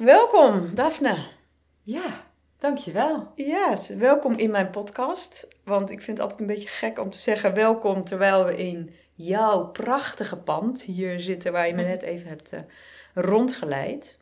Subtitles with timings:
[0.00, 1.16] Welkom, Daphne.
[1.82, 2.26] Ja,
[2.58, 3.32] dankjewel.
[3.34, 5.48] Ja, welkom in mijn podcast.
[5.64, 8.94] Want ik vind het altijd een beetje gek om te zeggen welkom terwijl we in
[9.14, 12.60] jouw prachtige pand hier zitten waar je me net even hebt uh,
[13.14, 14.18] rondgeleid.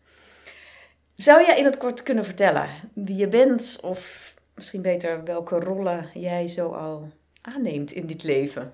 [1.15, 6.11] Zou jij in het kort kunnen vertellen wie je bent of misschien beter welke rollen
[6.15, 7.09] jij zo al
[7.41, 8.73] aanneemt in dit leven?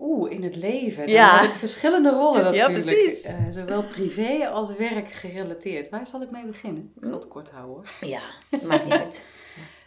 [0.00, 1.08] Oeh, in het leven.
[1.08, 1.40] Ja.
[1.40, 2.84] heb ik verschillende rollen natuurlijk.
[2.84, 3.22] Ja, precies.
[3.22, 5.88] Eh, zowel privé als werk gerelateerd.
[5.88, 6.92] Waar zal ik mee beginnen?
[7.00, 8.08] Ik zal het kort houden hoor.
[8.08, 8.22] Ja,
[8.62, 9.26] maakt niet uit.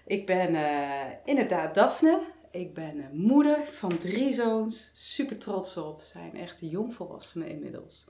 [0.05, 2.20] Ik ben eh, inderdaad Daphne.
[2.52, 4.90] Ik ben eh, moeder van drie zoons.
[4.94, 6.02] Super trots op.
[6.02, 8.07] Zijn echt jongvolwassenen inmiddels.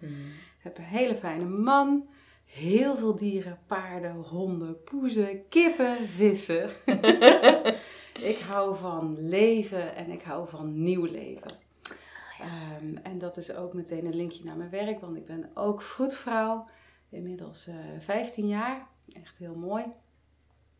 [0.61, 2.07] Heb een hele fijne man.
[2.45, 6.69] Heel veel dieren, paarden, honden, poezen, kippen, vissen.
[8.31, 11.51] ik hou van leven en ik hou van nieuw leven.
[12.43, 15.81] Ehm, en dat is ook meteen een linkje naar mijn werk, want ik ben ook
[15.81, 16.65] vroedvrouw.
[17.09, 18.87] Inmiddels eh 15 jaar.
[19.13, 19.83] Echt heel mooi.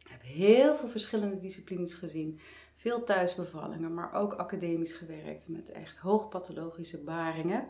[0.04, 2.40] Ik heb heel veel verschillende disciplines gezien.
[2.76, 7.68] Veel thuisbevallingen, maar ook academisch gewerkt met echt hoogpathologische baringen.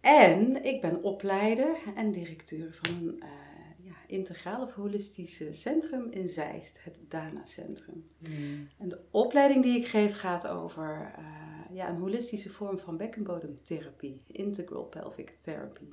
[0.00, 3.28] En ik ben opleider en directeur van een eh,
[3.84, 8.10] ja, integraal of holistische centrum in Zeist, het Dana Centrum.
[8.78, 14.22] En de opleiding die ik geef gaat over eh, ja, een holistische vorm van bekkenbodemtherapie,
[14.26, 15.88] integral pelvic therapy.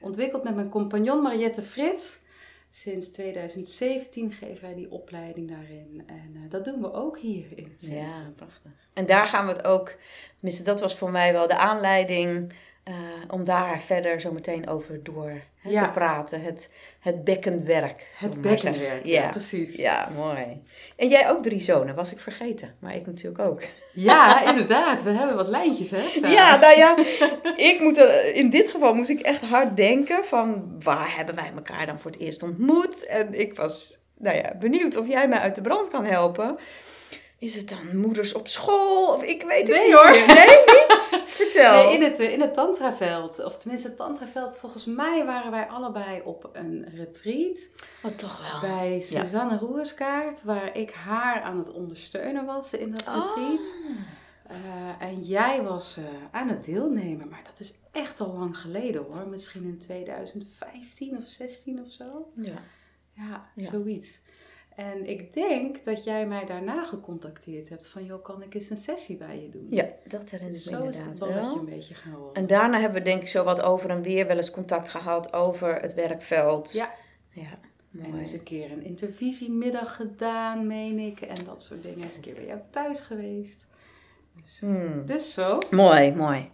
[0.00, 2.20] Ontwikkeld met mijn compagnon Mariette Frits.
[2.70, 6.02] Sinds 2017 geven wij die opleiding daarin.
[6.06, 8.08] En eh, dat doen we ook hier in het centrum.
[8.08, 8.70] Ja, prachtig.
[8.92, 9.96] En daar gaan we het ook,
[10.36, 12.52] tenminste dat was voor mij wel de aanleiding
[12.84, 12.94] eh,
[13.28, 15.82] om daar verder zo meteen over door Ja.
[15.84, 16.42] te praten.
[16.42, 18.14] Het, het bekkenwerk.
[18.18, 19.28] Het bekkenwerk, ja, Ja.
[19.28, 19.74] precies.
[19.74, 20.62] Ja, mooi.
[20.96, 22.74] En jij ook drie zonen, was ik vergeten.
[22.78, 23.62] Maar ik natuurlijk ook.
[23.92, 25.02] Ja, inderdaad.
[25.02, 26.28] We hebben wat lijntjes, hè?
[26.28, 26.96] Ja, nou ja,
[27.56, 31.50] ik moet er, in dit geval moest ik echt hard denken van waar hebben wij
[31.56, 33.06] elkaar dan voor het eerst ontmoet?
[33.06, 36.58] En ik was nou ja, benieuwd of jij mij uit de brand kan helpen.
[37.42, 39.14] Is het dan moeders op school?
[39.14, 40.10] Of ik weet het Nee, niet hoor.
[40.10, 40.86] Nee, niet?
[41.42, 41.72] Vertel.
[41.84, 45.66] Nee, in het, eh, in het tantraveld, of tenminste het tantraveld, volgens mij waren wij
[45.66, 47.58] allebei op een retreat
[48.02, 48.70] Oh, toch wel.
[48.70, 53.74] bij Suzanne Roerskaart, waar ik haar aan het ondersteunen was in dat retreat.
[54.46, 54.56] Ah.
[54.56, 59.02] Eh, en jij was eh, aan het deelnemen, maar dat is echt al lang geleden
[59.04, 59.26] hoor.
[59.28, 62.30] Misschien in 2015 of 16 of zo.
[62.34, 62.62] Ja.
[63.14, 63.70] Ja, Ja.
[63.70, 64.20] zoiets.
[64.76, 68.76] En ik denk dat jij mij daarna gecontacteerd hebt van, joh, kan ik eens een
[68.76, 69.66] sessie bij je doen?
[69.70, 72.14] ja, dat herinner ik me Zo is inderdaad het wel dat je een beetje gaan
[72.14, 72.34] rollen.
[72.34, 75.32] En daarna hebben we denk ik zo wat over en weer wel eens contact gehad
[75.32, 76.72] over het werkveld.
[76.72, 76.90] Ja.
[77.30, 78.18] Ja, En mooi.
[78.18, 81.20] eens een keer een intervisiemiddag gedaan, meen ik.
[81.20, 82.02] En dat soort dingen.
[82.02, 83.66] Eens een keer bij jou thuis geweest.
[84.42, 85.06] Dus, Hmm.
[85.06, 85.58] dus zo.
[85.70, 86.48] Mooi, mooi.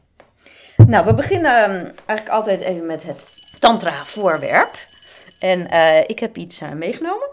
[0.86, 3.26] Nou, we beginnen ehm, eigenlijk altijd even met het
[3.60, 4.74] tantra-voorwerp.
[5.40, 7.28] En eh, ik heb iets eh, meegenomen.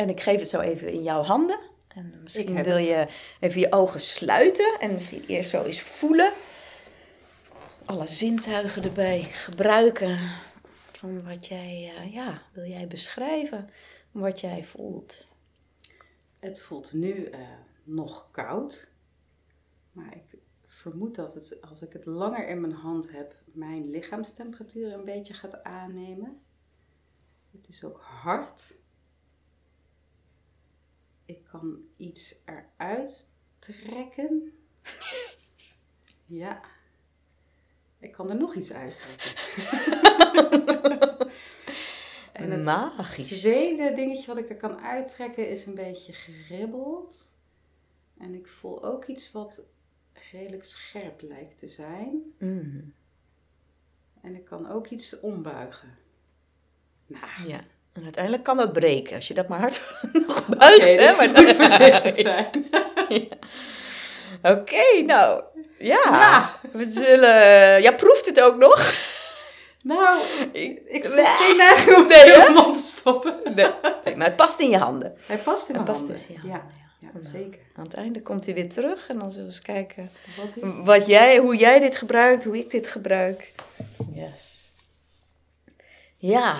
[0.00, 1.58] En ik geef het zo even in jouw handen.
[1.88, 3.06] En misschien wil je
[3.40, 4.76] even je ogen sluiten.
[4.80, 6.32] En misschien eerst zo eens voelen.
[7.84, 10.18] Alle zintuigen erbij gebruiken.
[10.92, 13.70] Van wat jij, eh, ja, wil jij beschrijven?
[14.10, 15.24] Wat jij voelt.
[16.38, 17.40] Het voelt nu eh,
[17.84, 18.90] nog koud.
[19.92, 24.92] Maar ik vermoed dat het, als ik het langer in mijn hand heb, mijn lichaamstemperatuur
[24.92, 26.40] een beetje gaat aannemen.
[27.50, 28.78] Het is ook hard.
[31.30, 34.52] Ik kan iets eruit trekken.
[36.26, 36.60] Ja.
[37.98, 39.30] Ik kan er nog iets uittrekken.
[42.32, 43.40] en het Magisch.
[43.40, 47.32] tweede dingetje wat ik er kan uittrekken is een beetje geribbeld.
[48.18, 49.62] En ik voel ook iets wat
[50.30, 52.34] redelijk scherp lijkt te zijn.
[52.38, 52.94] Mm,
[54.20, 55.98] En ik kan ook iets ombuigen.
[57.06, 57.60] Nou, ja.
[57.92, 59.80] En uiteindelijk kan dat breken als je dat maar hard
[60.26, 60.76] nog buigt.
[60.76, 60.96] oké, hè?
[61.06, 62.50] dus Maar je moet voorzichtig zijn.
[64.42, 65.42] Oké, nou.
[65.78, 65.98] Ja.
[66.04, 66.54] Ja.
[66.72, 67.82] We zullen...
[67.82, 68.94] Ja, proeft het ook nog?
[69.84, 70.20] Nou,
[70.52, 71.24] Ik, ik Nee.
[71.26, 73.34] geen neiging om Nee, mijn mond te stoppen.
[73.44, 73.70] Nee.
[74.04, 75.16] Nee, maar het past in je handen.
[75.26, 76.16] Hij past in mijn past handen.
[76.16, 76.76] dus in je ja, handen.
[77.00, 77.24] ja, Nou.
[77.24, 77.60] zeker.
[77.76, 81.06] Aan het einde komt hij weer terug en dan zullen we eens kijken Wat wat
[81.06, 83.52] jij, hoe jij dit gebruikt, hoe ik dit gebruik.
[84.14, 84.68] Yes.
[86.16, 86.56] Ja,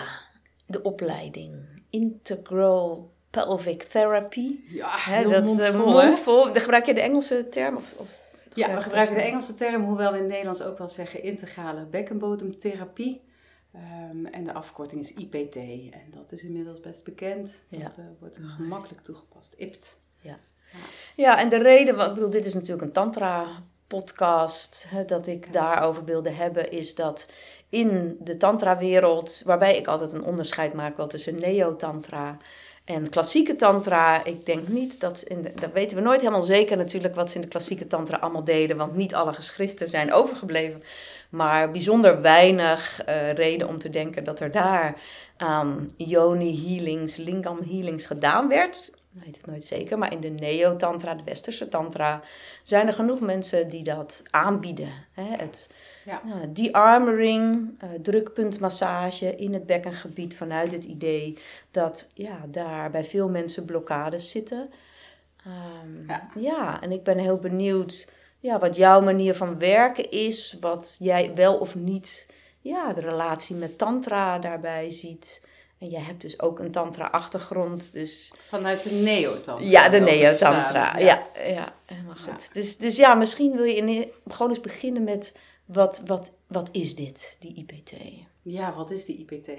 [0.71, 1.55] de opleiding.
[1.91, 4.59] Integral Pelvic Therapy.
[4.69, 6.45] Ja, heel dat mondvol, eh, mondvol.
[6.45, 7.77] Dan gebruik je de Engelse term?
[7.77, 8.21] Of, of
[8.55, 11.85] Ja, we gebruiken de Engelse term, hoewel we in het Nederlands ook wel zeggen integrale
[11.85, 13.21] bekkenbodemtherapie.
[13.73, 15.57] Ehm, en de afkorting is IPT.
[15.57, 17.61] En dat is inmiddels best bekend.
[17.69, 17.79] Ja.
[17.79, 19.55] Dat eh, wordt gemakkelijk toegepast.
[19.59, 19.99] IPT.
[21.17, 23.47] Ja, en de reden, want ik bedoel, dit is natuurlijk een tantra
[23.91, 27.27] podcast hè, dat ik daarover wilde hebben, is dat
[27.69, 32.37] in de tantra-wereld, waarbij ik altijd een onderscheid maak wel tussen neo-tantra
[32.85, 36.77] en klassieke tantra, ik denk niet dat, in de, dat weten we nooit helemaal zeker
[36.77, 40.83] natuurlijk wat ze in de klassieke tantra allemaal deden, want niet alle geschriften zijn overgebleven.
[41.29, 45.01] Maar bijzonder weinig uh, reden om te denken dat er daar
[45.37, 48.93] aan yoni healings, lingam healings gedaan werd.
[49.15, 52.23] Ik weet het nooit zeker, maar in de neo-tantra, de westerse tantra,
[52.63, 54.93] zijn er genoeg mensen die dat aanbieden.
[55.13, 55.37] Hè?
[55.37, 55.75] Het
[56.05, 56.23] ja.
[56.25, 61.39] Nou, de-armoring, uh, drukpuntmassage in het bekkengebied vanuit het idee
[61.71, 64.71] dat ja, daar bij veel mensen blokkades zitten.
[65.47, 66.31] Um, ja.
[66.35, 68.09] ja, en ik ben heel benieuwd
[68.41, 72.27] ja, wat jouw manier van werken is, wat jij wel of niet
[72.61, 75.49] ja, de relatie met tantra daarbij ziet.
[75.81, 78.33] En jij hebt dus ook een tantra-achtergrond, dus...
[78.47, 79.69] Vanuit de neo-tantra.
[79.69, 81.27] Ja, de neo-tantra, ja.
[81.35, 81.75] ja.
[81.85, 82.55] helemaal goed.
[82.55, 85.37] Dus, dus ja, misschien wil je in, gewoon eens beginnen met...
[85.65, 87.93] Wat, wat, wat is dit, die IPT?
[88.43, 89.49] Ja, wat is die IPT?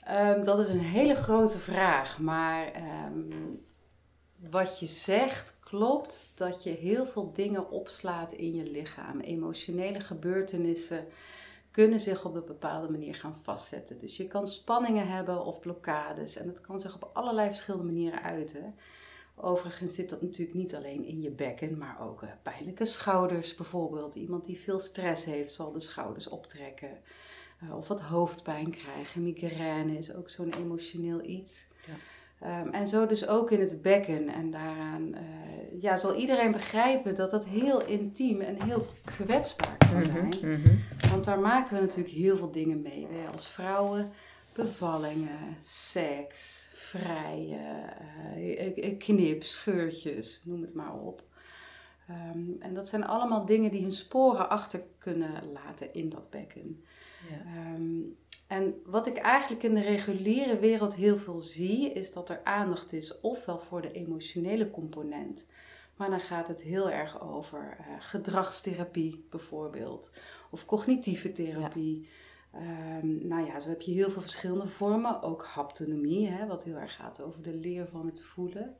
[0.00, 3.32] Ehm, dat is een hele grote vraag, maar ehm,
[4.50, 9.20] wat je zegt klopt dat je heel veel dingen opslaat in je lichaam.
[9.20, 11.06] Emotionele gebeurtenissen
[11.80, 13.98] kunnen zich op een bepaalde manier gaan vastzetten.
[13.98, 18.22] Dus je kan spanningen hebben of blokkades en dat kan zich op allerlei verschillende manieren
[18.22, 18.74] uiten.
[19.34, 24.14] Overigens zit dat natuurlijk niet alleen in je bekken, maar ook uh, pijnlijke schouders bijvoorbeeld.
[24.14, 26.98] Iemand die veel stress heeft zal de schouders optrekken.
[27.64, 29.22] Uh, of wat hoofdpijn krijgen.
[29.22, 31.68] Migraine is ook zo'n emotioneel iets.
[31.86, 32.60] Ja.
[32.60, 34.28] Um, en zo dus ook in het bekken.
[34.28, 39.98] En daaraan uh, ja, zal iedereen begrijpen dat dat heel intiem en heel kwetsbaar kan
[39.98, 40.34] mhm, zijn.
[40.42, 40.99] Mm -hmm.
[41.10, 43.06] Want daar maken we natuurlijk heel veel dingen mee.
[43.06, 44.12] Wij als vrouwen,
[44.52, 47.92] bevallingen, seks, vrije,
[48.76, 51.22] uh, knip, scheurtjes, noem het maar op.
[52.10, 56.84] Um, en dat zijn allemaal dingen die hun sporen achter kunnen laten in dat bekken.
[57.30, 57.74] Ja.
[57.74, 58.16] Um,
[58.46, 62.92] en wat ik eigenlijk in de reguliere wereld heel veel zie, is dat er aandacht
[62.92, 65.46] is ofwel voor de emotionele component,
[65.96, 70.12] maar dan gaat het heel erg over uh, gedragstherapie bijvoorbeeld,
[70.50, 72.08] of cognitieve therapie.
[73.02, 76.76] Um, nou ja, zo heb je heel veel verschillende vormen, ook haptonomie, hè, wat heel
[76.76, 78.76] erg gaat over de leer van het voelen.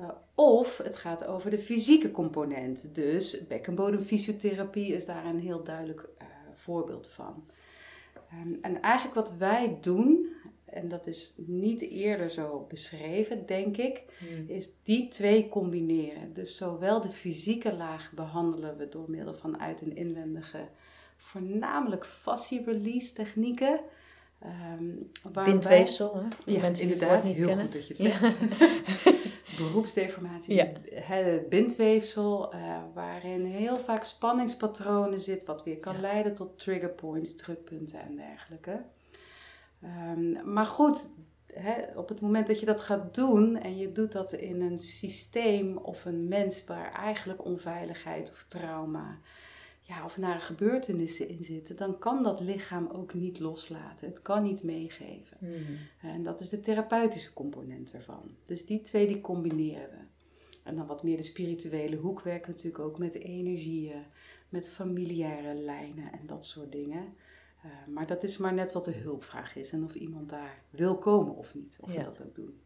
[0.00, 6.08] Uh, of het gaat over de fysieke component, dus bekkenbodemfysiotherapie is daar een heel duidelijk
[6.18, 7.44] uh, voorbeeld van.
[8.32, 10.32] Um, en eigenlijk wat wij doen,
[10.64, 14.48] en dat is niet eerder zo beschreven, denk ik, hmm.
[14.48, 16.32] is die twee combineren.
[16.32, 20.68] Dus zowel de fysieke laag behandelen we door middel van uit- en inwendige,
[21.24, 23.80] voornamelijk fascie-release technieken.
[24.78, 25.10] Um,
[25.44, 26.52] Bindweefsel, hè?
[26.52, 27.64] ja, mensen die het niet heel kennen.
[27.64, 28.36] goed dat je het zegt.
[29.58, 30.66] Beroepsdeformatie, ja.
[30.90, 37.34] het bindweefsel, uh, waarin heel vaak spanningspatronen zit, wat weer kan leiden tot trigger points,
[37.34, 38.82] drukpunten en dergelijke.
[39.82, 41.08] Um, maar goed,
[41.94, 45.76] op het moment dat je dat gaat doen en je doet dat in een systeem
[45.76, 49.18] of een mens waar eigenlijk onveiligheid of trauma
[49.86, 54.08] ja, of nare gebeurtenissen in zitten, dan kan dat lichaam ook niet loslaten.
[54.08, 55.36] Het kan niet meegeven.
[55.38, 55.78] Hmm.
[56.10, 58.30] En dat is de therapeutische component ervan.
[58.46, 60.04] Dus die twee die combineren we.
[60.62, 64.02] En dan wat meer de spirituele hoek werkt natuurlijk ook met energieën,
[64.48, 67.14] met familiaire lijnen en dat soort dingen.
[67.64, 70.98] Uh, maar dat is maar net wat de hulpvraag is en of iemand daar wil
[70.98, 71.98] komen of niet, of ja.
[71.98, 72.60] we dat ook doen.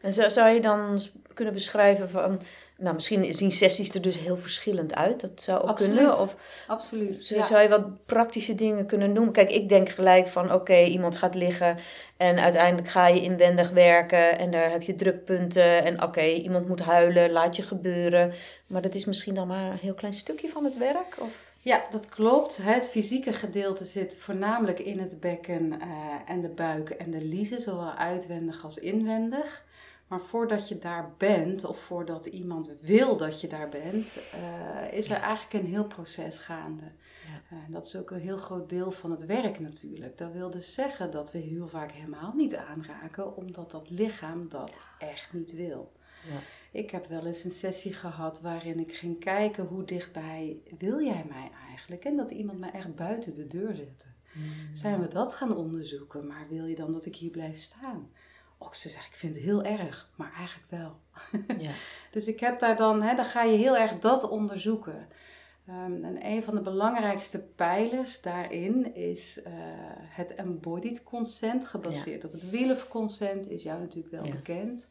[0.00, 1.00] En zou, zou je dan
[1.34, 2.40] kunnen beschrijven van,
[2.76, 5.96] nou misschien zien sessies er dus heel verschillend uit, dat zou ook Absoluut.
[5.96, 6.18] kunnen.
[6.18, 6.34] Of
[6.66, 7.16] Absoluut.
[7.16, 9.32] Zou, zou je wat praktische dingen kunnen noemen?
[9.32, 11.76] Kijk, ik denk gelijk van, oké, iemand gaat liggen
[12.16, 16.80] en uiteindelijk ga je inwendig werken en daar heb je drukpunten en oké, iemand moet
[16.80, 18.32] huilen, laat je gebeuren.
[18.66, 21.14] Maar dat is misschien dan maar een heel klein stukje van het werk?
[21.18, 21.44] Of?
[21.66, 22.58] Ja, dat klopt.
[22.62, 25.78] Het fysieke gedeelte zit voornamelijk in het bekken uh,
[26.26, 29.64] en de buik en de liezen, zowel uitwendig als inwendig.
[30.06, 35.10] Maar voordat je daar bent, of voordat iemand wil dat je daar bent, uh, is
[35.10, 36.84] er eigenlijk een heel proces gaande.
[36.84, 37.56] Ja.
[37.56, 40.18] Uh, dat is ook een heel groot deel van het werk natuurlijk.
[40.18, 44.78] Dat wil dus zeggen dat we heel vaak helemaal niet aanraken, omdat dat lichaam dat
[44.98, 45.92] echt niet wil.
[46.28, 46.38] Ja.
[46.80, 51.24] Ik heb wel eens een sessie gehad waarin ik ging kijken hoe dichtbij wil jij
[51.28, 52.04] mij eigenlijk?
[52.04, 54.06] En dat iemand mij echt buiten de deur zette.
[54.32, 54.76] Mm.
[54.76, 58.10] Zijn we dat gaan onderzoeken, maar wil je dan dat ik hier blijf staan?
[58.58, 61.00] Och, ze zegt, ik vind het heel erg, maar eigenlijk wel.
[61.66, 61.70] Ja.
[62.10, 65.08] dus ik heb daar dan, hè, dan ga je heel erg dat onderzoeken.
[65.68, 69.44] Um, en een van de belangrijkste pijlers daarin is uh,
[69.98, 74.90] het embodied consent, gebaseerd op het will of consent, is jou natuurlijk wel bekend.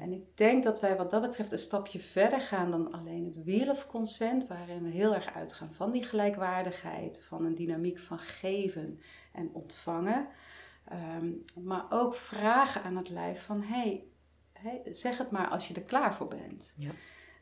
[0.00, 3.68] En ik denk dat wij wat dat betreft een stapje verder gaan dan alleen het
[3.68, 9.00] of consent, waarin we heel erg uitgaan van die gelijkwaardigheid, van een dynamiek van geven
[9.32, 10.26] en ontvangen.
[10.90, 11.32] Ehm,
[11.64, 14.04] maar ook vragen aan het lijf van, hey,
[14.52, 16.74] hey, zeg het maar als je er klaar voor bent.
[16.76, 16.90] Ja.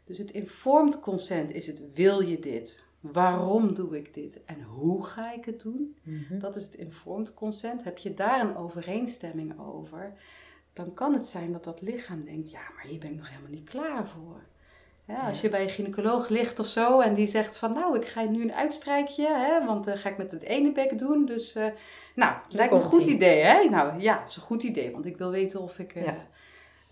[0.04, 2.84] Dus het informed consent is het, wil je dit?
[3.00, 4.44] Waarom doe ik dit?
[4.44, 5.96] En hoe ga ik het doen?
[6.02, 6.38] Mhm.
[6.38, 7.84] Dat is het informed consent.
[7.84, 10.12] Heb je daar een overeenstemming over?
[10.72, 13.50] Dan kan het zijn dat dat lichaam denkt, ja, maar hier ben ik nog helemaal
[13.50, 14.42] niet klaar voor.
[15.08, 18.04] Ja, als je bij een gynaecoloog ligt of zo en die zegt van nou, ik
[18.06, 21.24] ga nu een uitstrijkje, hè, want dan ga ik met het ene bek doen.
[21.24, 21.66] Dus eh,
[22.14, 23.40] nou, het lijkt me een goed idee.
[23.42, 23.68] Hè?
[23.68, 26.26] Nou ja, het is een goed idee, want ik wil weten of ik eh, Ja.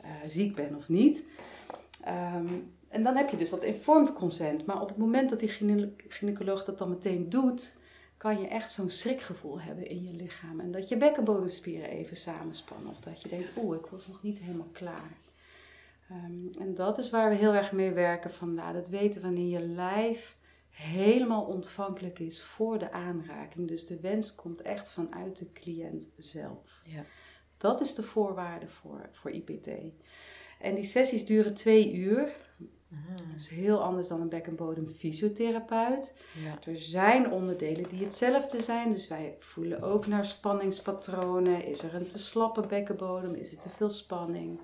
[0.02, 1.24] eh, ziek ben of niet.
[2.04, 2.46] Ehm,
[2.88, 4.66] en dan heb je dus dat informed consent.
[4.66, 7.76] Maar op het moment dat die gyne- gynaecoloog dat dan meteen doet,
[8.16, 10.60] kan je echt zo'n schrikgevoel hebben in je lichaam.
[10.60, 12.90] En dat je bekkenbodemspieren even samenspannen.
[12.90, 15.10] Of dat je denkt, oeh, ik was nog niet helemaal klaar.
[16.08, 18.74] Ehm, en dat is waar we heel erg mee werken vandaar.
[18.74, 20.36] Het weten wanneer je lijf
[20.70, 23.68] helemaal ontvankelijk is voor de aanraking.
[23.68, 26.82] Dus de wens komt echt vanuit de cliënt zelf.
[26.86, 27.04] Ja.
[27.56, 29.68] Dat is de voorwaarde voor, voor IPT.
[30.60, 32.32] En die sessies duren twee uur.
[33.14, 36.16] Dat is heel anders dan een bekkenbodem fysiotherapeut.
[36.44, 36.70] Ja.
[36.70, 38.90] Er zijn onderdelen die hetzelfde zijn.
[38.90, 41.64] Dus wij voelen ook naar spanningspatronen.
[41.64, 43.34] Is er een te slappe bekkenbodem?
[43.34, 44.60] Is er te veel spanning?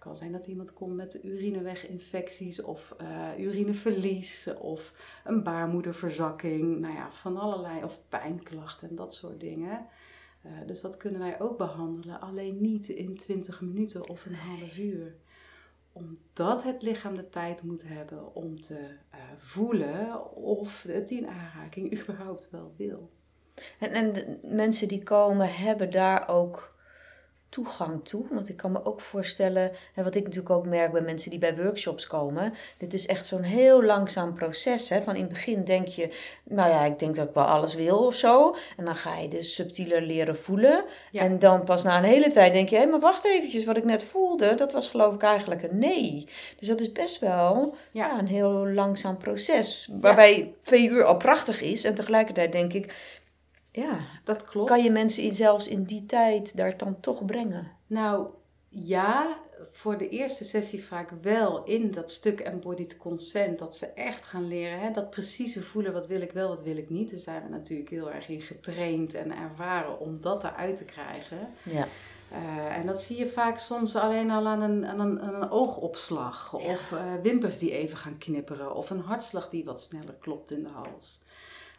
[0.00, 4.92] Het kan zijn dat iemand komt met urineweginfecties of eh, urineverlies of
[5.24, 6.78] een baarmoederverzakking.
[6.78, 9.86] Nou ja, van allerlei, of pijnklachten en dat soort dingen.
[10.42, 14.78] Eh, dus dat kunnen wij ook behandelen, alleen niet in 20 minuten of een half
[14.78, 15.14] uur
[15.92, 18.78] omdat het lichaam de tijd moet hebben om te
[19.10, 23.10] eh, voelen of het die aanraking überhaupt wel wil.
[23.78, 26.78] En, en de mensen die komen, hebben daar ook
[27.50, 28.24] toegang toe?
[28.30, 31.38] Want ik kan me ook voorstellen, en wat ik natuurlijk ook merk bij mensen die
[31.38, 34.88] bij workshops komen, dit is echt zo'n heel langzaam proces.
[34.88, 35.02] Hè?
[35.02, 36.08] Van in het begin denk je,
[36.44, 38.56] nou ja, ik denk dat ik wel alles wil of zo.
[38.76, 40.84] En dan ga je dus subtieler leren voelen.
[41.10, 41.22] Ja.
[41.22, 43.84] En dan pas na een hele tijd denk je, hé, maar wacht eventjes, wat ik
[43.84, 46.28] net voelde, dat was geloof ik eigenlijk een nee.
[46.58, 48.06] Dus dat is best wel Ja.
[48.06, 48.18] ja.
[48.18, 49.88] een heel langzaam proces.
[50.00, 51.84] Waarbij twee uur al prachtig is.
[51.84, 52.94] En tegelijkertijd denk ik,
[53.72, 54.68] ja, Dat klopt.
[54.68, 57.70] kan je mensen in, zelfs in die tijd daar dan toch brengen?
[57.86, 58.26] Nou
[58.68, 59.38] ja,
[59.70, 63.58] voor de eerste sessie vaak wel in dat stuk embodied consent.
[63.58, 66.76] Dat ze echt gaan leren, hè, dat precieze voelen, wat wil ik wel, wat wil
[66.76, 67.10] ik niet.
[67.10, 71.48] Daar zijn we natuurlijk heel erg in getraind en ervaren om dat eruit te krijgen.
[71.62, 71.86] Ja.
[72.30, 75.50] Eh, en dat zie je vaak soms alleen al aan een, aan een, aan een
[75.50, 76.54] oogopslag.
[76.54, 78.74] Of eh, wimpers die even gaan knipperen.
[78.74, 81.20] Of een hartslag die wat sneller klopt in de hals.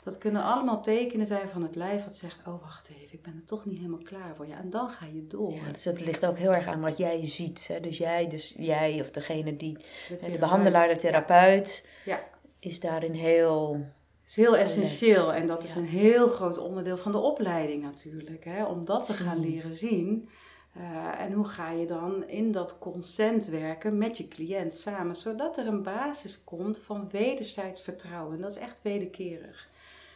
[0.03, 2.41] Dat kunnen allemaal tekenen zijn van het lijf wat zegt...
[2.48, 4.48] Oh, wacht even, ik ben er toch niet helemaal klaar voor.
[4.48, 5.53] Ja, en dan ga je door.
[5.53, 7.67] ja, dus het ligt ook heel erg aan wat jij ziet.
[7.67, 7.79] Hè?
[7.79, 9.77] Dus jij, dus jij of degene die,
[10.22, 12.20] De behandelaar, de therapeut, Ja,
[12.60, 13.79] is daarin heel...
[14.25, 15.34] is heel essentieel.
[15.34, 18.43] En dat is een heel groot onderdeel van de opleiding natuurlijk.
[18.46, 18.65] Hè?
[18.65, 20.29] Om dat te gaan leren zien.
[20.74, 25.58] Eh, en hoe ga je dan in dat consent werken met je cliënt samen, zodat
[25.58, 28.36] er een basis komt van wederzijds vertrouwen.
[28.36, 29.70] En dat is echt wederkerig.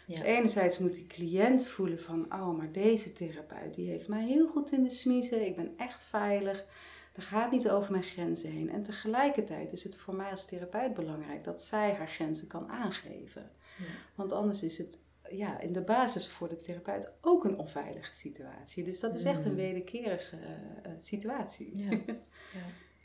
[0.08, 0.14] Ja.
[0.14, 4.48] Dus enerzijds moet die cliënt voelen van, oh, maar deze therapeut die heeft mij heel
[4.48, 6.66] goed in de smiezen, ik ben echt veilig,
[7.14, 8.70] er gaat niet over mijn grenzen heen.
[8.70, 13.52] En tegelijkertijd is het voor mij als therapeut belangrijk dat zij haar grenzen kan aangeven.
[13.78, 13.86] Ja.
[14.16, 18.84] Want anders is het ja, in de basis voor de therapeut ook een onveilige situatie.
[18.84, 19.58] Dus dat is echt een Mm.
[19.58, 21.78] wederkerige eh, eh, situatie.
[21.78, 22.00] Ja.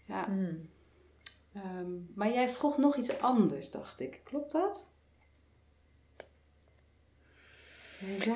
[0.06, 0.24] Ja.
[0.24, 0.68] Hmm.
[1.52, 4.20] Ehm, maar jij vroeg nog iets anders, dacht ik.
[4.24, 4.88] Klopt dat?
[6.16, 7.89] Jij zei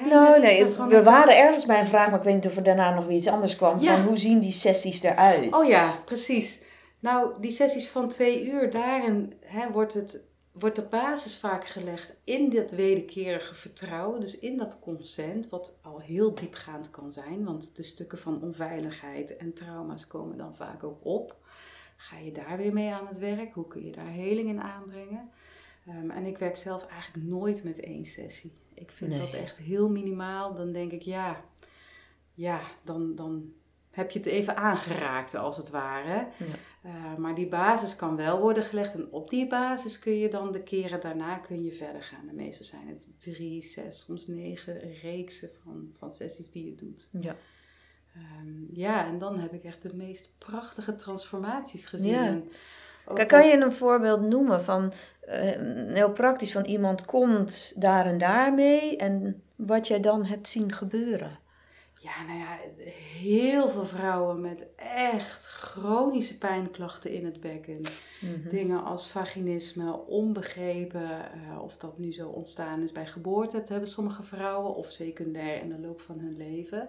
[0.09, 2.95] Nou, nee, we waren ergens bij een vraag, maar ik weet niet of er daarna
[2.95, 3.81] nog weer iets anders kwam.
[3.81, 3.97] Ja.
[3.97, 5.55] Van hoe zien die sessies eruit?
[5.55, 6.61] Oh ja, precies.
[7.01, 10.21] Nou, die sessies van twee uur, daarin hè, wordt, het,
[10.53, 14.21] wordt de basis vaak gelegd in dat wederkerige vertrouwen.
[14.21, 17.45] Dus in dat consent, wat al heel diepgaand kan zijn.
[17.45, 21.37] Want de stukken van onveiligheid en trauma's komen dan vaak ook op.
[21.97, 23.55] Ga je daar weer mee aan het werk?
[23.55, 25.31] Hoe kun je daar heling in aanbrengen?
[25.87, 28.53] Ehm, en ik werk zelf eigenlijk nooit met één sessie.
[28.75, 29.21] Ik vind Nee.
[29.21, 30.55] dat echt heel minimaal.
[30.55, 31.45] Dan denk ik, ja,
[32.35, 33.53] ja dan, dan
[33.91, 36.29] heb je het even aangeraakt als het ware.
[36.39, 36.55] Ja.
[36.83, 38.95] Eh, maar die basis kan wel worden gelegd.
[38.95, 42.27] En op die basis kun je dan de keren daarna kun je verder gaan.
[42.27, 47.09] De meeste zijn het drie, zes, soms negen reeksen van, van sessies die je doet.
[47.21, 47.37] Ja.
[48.15, 52.11] Ehm, ja, en dan heb ik echt de meest prachtige transformaties gezien.
[52.13, 52.41] Ja.
[53.05, 55.39] En ook Kan- Kan je een voorbeeld noemen van, eh,
[55.95, 60.73] heel praktisch, van iemand komt daar en daar mee en wat jij dan hebt zien
[60.73, 61.39] gebeuren?
[62.01, 62.57] Ja, nou ja,
[63.21, 67.81] heel veel vrouwen met echt chronische pijnklachten in het bekken.
[68.21, 68.49] Mhm.
[68.49, 73.57] Dingen als vaginisme, onbegrepen, eh, of dat nu zo ontstaan is bij geboorte.
[73.59, 76.89] Dat hebben sommige vrouwen, of secundair in de loop van hun leven.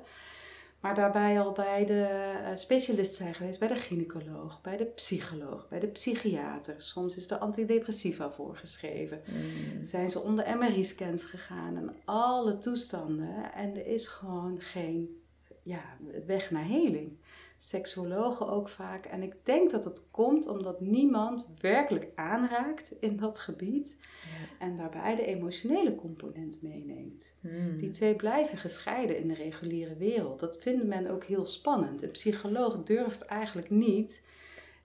[0.85, 5.67] Maar daarbij al bij de eh, specialist zijn geweest, bij de gynaecoloog, bij de psycholoog,
[5.67, 6.73] bij de psychiater.
[6.77, 9.21] Soms is er antidepressiva voorgeschreven.
[9.25, 9.83] Mm.
[9.83, 13.53] Zijn ze onder MRI-scans gegaan en alle toestanden.
[13.53, 15.21] En er is gewoon geen
[15.63, 15.83] ja,
[16.25, 17.17] weg naar heling.
[17.57, 19.05] Seksuologen ook vaak.
[19.05, 23.97] En ik denk dat het komt omdat niemand werkelijk aanraakt in dat gebied.
[24.00, 24.65] Ja.
[24.65, 27.33] En daarbij de emotionele component meeneemt.
[27.39, 27.77] Mm.
[27.77, 30.39] Die twee blijven gescheiden in de reguliere wereld.
[30.39, 32.03] Dat vindt men ook heel spannend.
[32.03, 34.24] Een psycholoog durft eigenlijk niet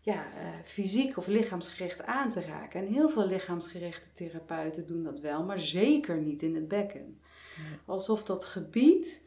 [0.00, 2.81] ja, eh, fysiek of lichaamsgericht aan te raken.
[2.81, 7.19] En heel veel lichaamsgerichte therapeuten doen dat wel, maar zeker niet in het bekken.
[7.87, 9.23] Alsof dat gebied,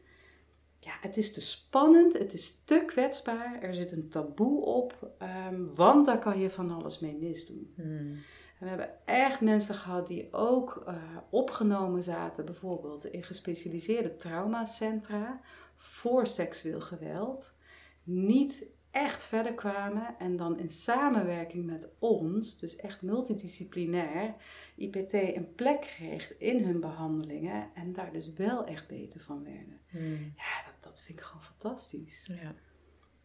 [0.84, 5.74] ja, het is te spannend, het is te kwetsbaar, er zit een taboe op, ehm,
[5.74, 7.74] want daar kan je van alles mee misdoen.
[7.76, 8.22] Mm.
[8.58, 10.94] En we hebben echt mensen gehad die ook eh,
[11.30, 15.40] opgenomen zaten, bijvoorbeeld in gespecialiseerde traumacentra
[15.76, 17.54] voor seksueel geweld.
[18.02, 24.34] Niet echt verder kwamen en dan in samenwerking met ons, dus echt multidisciplinair,
[24.76, 29.80] IPT een plek kreeg in hun behandelingen en daar dus wel echt beter van werden.
[29.90, 30.32] Mm.
[30.36, 32.30] Ja, dat, dat vind ik gewoon fantastisch.
[32.42, 32.54] Ja.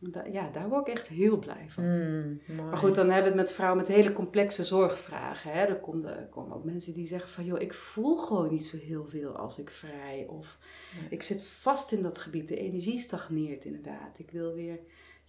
[0.01, 1.83] Da- ja, daar word ik echt heel blij van.
[1.83, 2.41] Mm.
[2.47, 2.61] Mooi.
[2.69, 5.51] Maar goed, dan hebben we het met vrouwen met hele complexe zorgvragen.
[5.51, 5.65] Hè.
[5.65, 7.45] Er komen, er komen ook mensen die zeggen van...
[7.45, 10.25] joh, ik voel gewoon niet zo heel veel als ik vrij.
[10.29, 10.57] Of
[11.09, 12.47] ik zit vast in dat gebied.
[12.47, 14.19] De energie stagneert inderdaad.
[14.19, 14.79] Ik wil weer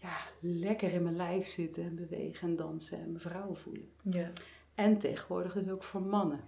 [0.00, 3.90] ja, lekker in mijn lijf zitten en bewegen en dansen en me vrouwen voelen.
[4.02, 4.30] Ja.
[4.74, 6.40] En tegenwoordig dus ook voor mannen.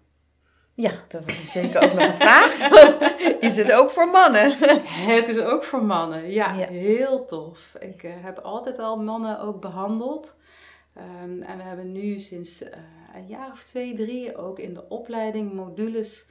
[0.75, 2.71] Ja, dat was zeker ook nog een vraag.
[3.41, 4.57] Is het ook voor mannen?
[5.15, 6.31] Het is ook voor mannen.
[6.31, 6.67] Ja, Ja.
[6.69, 7.75] heel tof.
[7.81, 10.37] Ik eh, heb altijd al mannen ook behandeld.
[10.95, 12.79] Ehm, en we hebben nu sinds eh,
[13.15, 16.25] een jaar of twee, drie ook in de opleiding modules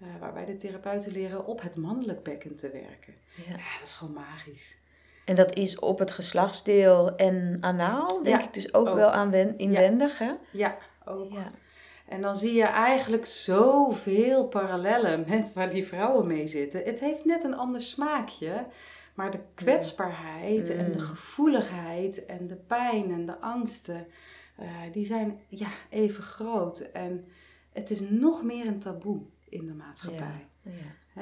[0.00, 3.14] eh, waarbij de therapeuten leren op het mannelijk bekken te werken.
[3.36, 3.42] Ja.
[3.50, 4.78] Ja, dat is gewoon magisch.
[5.28, 8.94] En dat is op het geslachtsdeel en anaal, denk Ja, ik dus ook ook.
[8.94, 10.30] wel aanwen- inwendig, hè?
[10.50, 11.32] Ja, ook.
[11.32, 11.50] Ja.
[12.06, 16.82] En dan zie je eigenlijk zoveel parallellen met waar die vrouwen mee zitten.
[16.84, 18.66] Het heeft net een ander smaakje.
[19.14, 21.04] Maar de kwetsbaarheid en de Mm.
[21.04, 24.06] gevoeligheid en de pijn en de angsten,
[24.56, 26.78] eh, die zijn ja, even groot.
[26.80, 27.24] En
[27.72, 30.46] het is nog meer een taboe in de maatschappij.
[30.62, 30.70] Ja.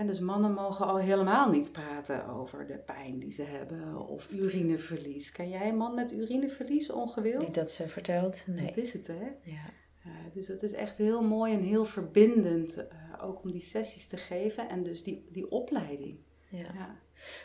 [0.04, 5.32] Dus mannen mogen al helemaal niet praten over de pijn die ze hebben of urineverlies.
[5.32, 7.40] Ken jij een man met urineverlies ongewild?
[7.40, 8.44] Die dat ze vertelt?
[8.46, 8.66] Nee.
[8.66, 9.26] Dat is het, hè?
[9.42, 9.64] Ja.
[10.06, 14.06] Uh, dus het is echt heel mooi en heel verbindend, uh, ook om die sessies
[14.06, 16.18] te geven en dus die, die opleiding.
[16.48, 16.58] Ja.
[16.58, 16.96] Ja.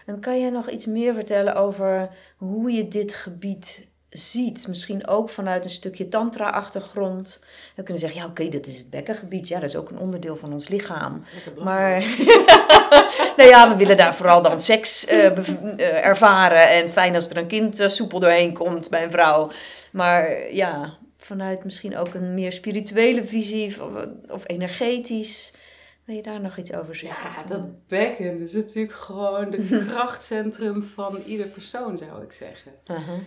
[0.05, 4.67] En kan jij nog iets meer vertellen over hoe je dit gebied ziet?
[4.67, 7.39] Misschien ook vanuit een stukje tantra-achtergrond.
[7.75, 9.47] We kunnen zeggen, ja oké, dat is het bekkengebied.
[9.47, 11.23] Ja, dat is ook een onderdeel van ons lichaam.
[11.63, 11.99] Maar
[13.37, 16.69] nou ja, we willen daar vooral dan seks eh, eh, ervaren.
[16.69, 19.51] En fijn als er een kind eh, soepel doorheen komt bij een vrouw.
[19.91, 25.53] Maar ja, vanuit misschien ook een meer spirituele visie of, of energetisch.
[26.05, 27.29] Wil je daar nog iets over zeggen?
[27.29, 32.71] Ja, dat bekken is natuurlijk gewoon de krachtcentrum van ieder persoon, zou ik zeggen.
[32.85, 33.19] Ehm,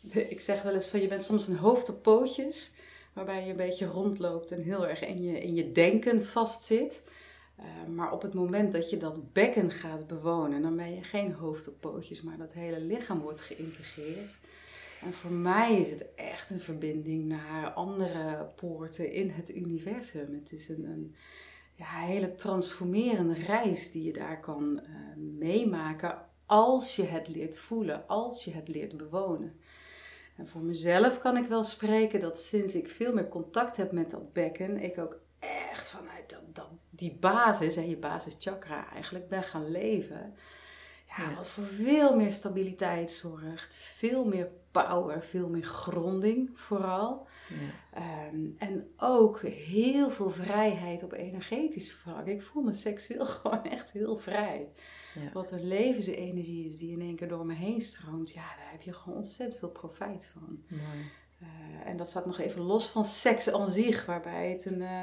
[0.00, 2.74] de- ik zeg wel eens van je bent soms een hoofd op pootjes,
[3.12, 7.10] waarbij je een beetje rondloopt en heel erg in je, in je denken vastzit.
[7.56, 11.32] Eh, maar op het moment dat je dat bekken gaat bewonen, dan ben je geen
[11.32, 14.38] hoofd op pootjes, maar dat hele lichaam wordt geïntegreerd.
[15.02, 20.34] En voor mij is het echt een verbinding naar andere poorten in het universum.
[20.34, 21.14] Het is een, een
[21.74, 28.08] ja, hele transformerende reis die je daar kan eh, meemaken als je het leert voelen,
[28.08, 29.60] als je het leert bewonen.
[30.36, 34.10] En voor mezelf kan ik wel spreken dat sinds ik veel meer contact heb met
[34.10, 39.42] dat bekken, ik ook echt vanuit dat, dat, die basis, en je basischakra eigenlijk, ben
[39.42, 40.34] gaan leven.
[41.16, 47.26] Ja, wat voor veel meer stabiliteit zorgt, veel meer power, veel meer gronding vooral.
[47.48, 48.00] Ja.
[48.00, 52.26] Ehm, en ook heel veel vrijheid op energetisch vlak.
[52.26, 54.68] Ik voel me seksueel gewoon echt heel vrij.
[55.24, 55.30] Ja.
[55.32, 58.30] Wat een levensenergie is die in één keer door me heen stroomt.
[58.30, 60.62] Ja, daar heb je gewoon ontzettend veel profijt van.
[61.40, 65.02] Eh, en dat staat nog even los van seks aan zich, waarbij het een, eh,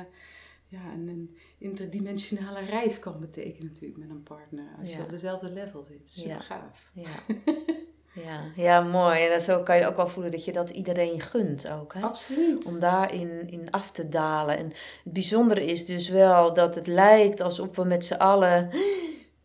[0.68, 4.76] ja, een, een interdimensionale reis kan betekenen natuurlijk met een partner.
[4.80, 6.10] Als je op dezelfde level zit.
[6.10, 6.40] Super Ja.
[6.40, 6.90] gaaf.
[6.94, 7.10] Ja.
[8.24, 8.42] ja.
[8.56, 9.26] ja, mooi.
[9.26, 11.94] En zo kan je ook wel voelen dat je dat iedereen gunt ook.
[11.94, 12.02] Hè?
[12.02, 12.66] Absoluut.
[12.66, 14.58] Om daarin in af te dalen.
[14.58, 14.66] En
[15.04, 18.70] het bijzondere is dus wel dat het lijkt alsof we met z'n allen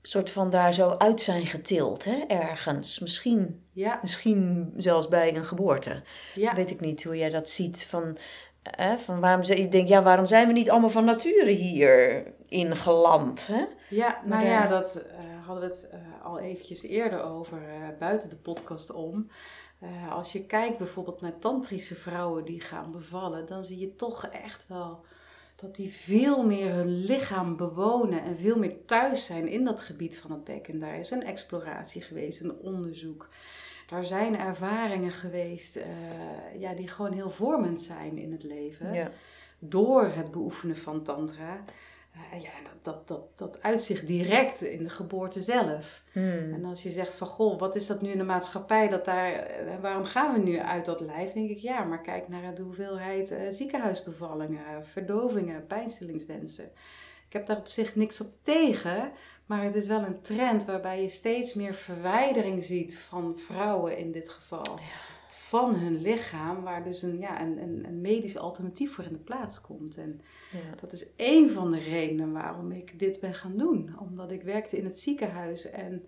[0.02, 2.98] soort van daar zo uit zijn getild, hè, ergens.
[2.98, 6.02] Misschien, Ja, misschien zelfs bij een geboorte.
[6.34, 6.54] ja.
[6.54, 7.84] Weet ik niet hoe jij dat ziet.
[7.84, 8.16] Van,
[8.62, 12.26] hè, van waarom, ze- ik denk, ja, waarom zijn we niet allemaal van nature hier
[12.48, 13.46] ingeland?
[13.46, 13.64] Hè?
[13.88, 17.98] Ja, Maar nou ja, dat eh, hadden we het eh, al eventjes eerder over eh,
[17.98, 19.30] buiten de podcast om.
[20.10, 24.66] Als je kijkt bijvoorbeeld naar tantrische vrouwen die gaan bevallen, dan zie je toch echt
[24.68, 25.04] wel
[25.60, 30.18] dat die veel meer hun lichaam bewonen en veel meer thuis zijn in dat gebied
[30.18, 30.78] van het bekken.
[30.78, 33.28] Daar is een exploratie geweest, een onderzoek.
[33.86, 35.86] Daar zijn ervaringen geweest eh,
[36.58, 39.10] ja, die gewoon heel vormend zijn in het leven Ja.
[39.58, 41.64] door het beoefenen van tantra.
[42.32, 46.02] Ja, dat, dat, dat, dat uitzicht direct in de geboorte zelf.
[46.12, 46.54] Hmm.
[46.54, 48.88] En als je zegt van, goh, wat is dat nu in de maatschappij?
[48.88, 51.32] Dat daar, eh, waarom gaan we nu uit dat lijf?
[51.32, 56.70] denk ik, ja, maar kijk naar de hoeveelheid eh, ziekenhuisbevallingen, verdovingen, pijnstillingswensen.
[57.26, 59.12] Ik heb daar op zich niks op tegen,
[59.46, 64.12] maar het is wel een trend waarbij je steeds meer verwijdering ziet van vrouwen in
[64.12, 64.78] dit geval.
[65.48, 69.18] Van hun lichaam, waar dus een, ja, een, een, een medisch alternatief voor in de
[69.18, 69.96] plaats komt.
[69.98, 70.20] En
[70.52, 70.74] Ja.
[70.80, 73.94] dat is één van de redenen waarom ik dit ben gaan doen.
[73.98, 76.04] Omdat ik werkte in het ziekenhuis en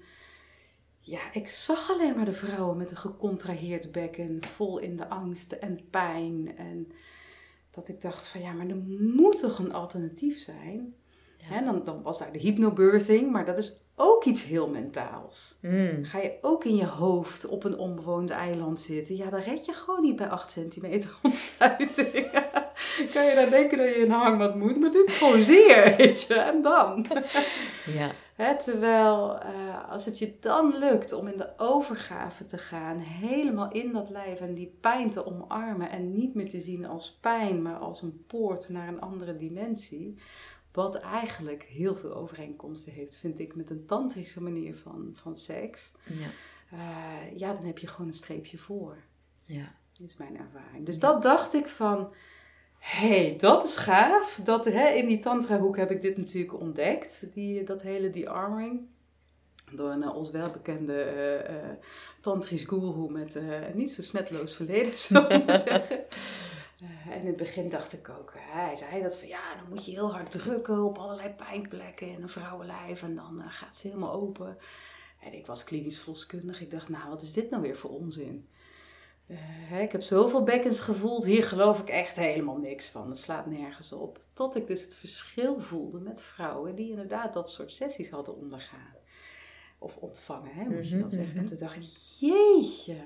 [1.01, 5.53] ja, ik zag alleen maar de vrouwen met een gecontraheerd bekken, vol in de angst
[5.53, 6.57] en pijn.
[6.57, 6.89] En
[7.71, 10.95] dat ik dacht van ja, maar er moet toch een alternatief zijn?
[11.39, 11.47] Ja.
[11.49, 15.59] Hè, dan, dan was daar de hypnobirthing, maar dat is ook iets heel mentaals.
[15.61, 16.05] Hmm.
[16.05, 19.17] Ga je ook in je hoofd op een onbewoond eiland zitten?
[19.17, 22.31] Ja, dan red je gewoon niet bij 8 centimeter ontsluiting.
[23.15, 26.23] kan je dan denken dat je een hangmat moet, maar het doet gewoon zeer, weet
[26.23, 26.35] je.
[26.35, 27.07] En dan?
[27.87, 28.11] Ja.
[28.57, 33.93] Terwijl eh, als het je dan lukt om in de overgave te gaan, helemaal in
[33.93, 37.77] dat lijf en die pijn te omarmen en niet meer te zien als pijn, maar
[37.77, 40.19] als een poort naar een andere dimensie.
[40.73, 45.93] Wat eigenlijk heel veel overeenkomsten heeft, vind ik, met een tantrische manier van, van seks.
[46.05, 46.29] Ja.
[46.71, 48.97] Eh, ja, dan heb je gewoon een streepje voor.
[49.45, 49.75] Ja.
[50.03, 50.87] is mijn ervaring.
[50.87, 52.13] Dus dat dacht ik van,
[52.79, 54.41] hé, hey, dat is gaaf.
[54.45, 57.27] Dat, hè, in die tantra-hoek heb ik dit natuurlijk ontdekt.
[57.33, 58.81] Die, dat hele de-arming.
[59.73, 61.77] Door een eh, ons welbekende eh eh
[62.21, 66.05] tantrisch guru met een niet zo smetloos verleden, zou ik maar zeggen.
[66.81, 69.69] Eh, en in het begin dacht ik ook, eh, hij zei dat van ja, dan
[69.69, 73.77] moet je heel hard drukken op allerlei pijnplekken in een vrouwenlijf en dan eh, gaat
[73.77, 74.59] ze helemaal open.
[75.21, 76.61] En ik was klinisch volkskundig.
[76.61, 78.49] Ik dacht, nou, wat is dit nou weer voor onzin?
[79.27, 81.25] Eh, ik heb zoveel bekkens gevoeld.
[81.25, 83.09] Hier geloof ik echt helemaal niks van.
[83.09, 84.21] Het slaat nergens op.
[84.33, 88.95] Tot ik dus het verschil voelde met vrouwen die inderdaad dat soort sessies hadden ondergaan.
[89.79, 91.35] Of ontvangen, hè, moet je Mhm, wel zeggen.
[91.37, 91.49] En mhm.
[91.49, 91.83] toen dacht ik,
[92.21, 92.97] jeetje.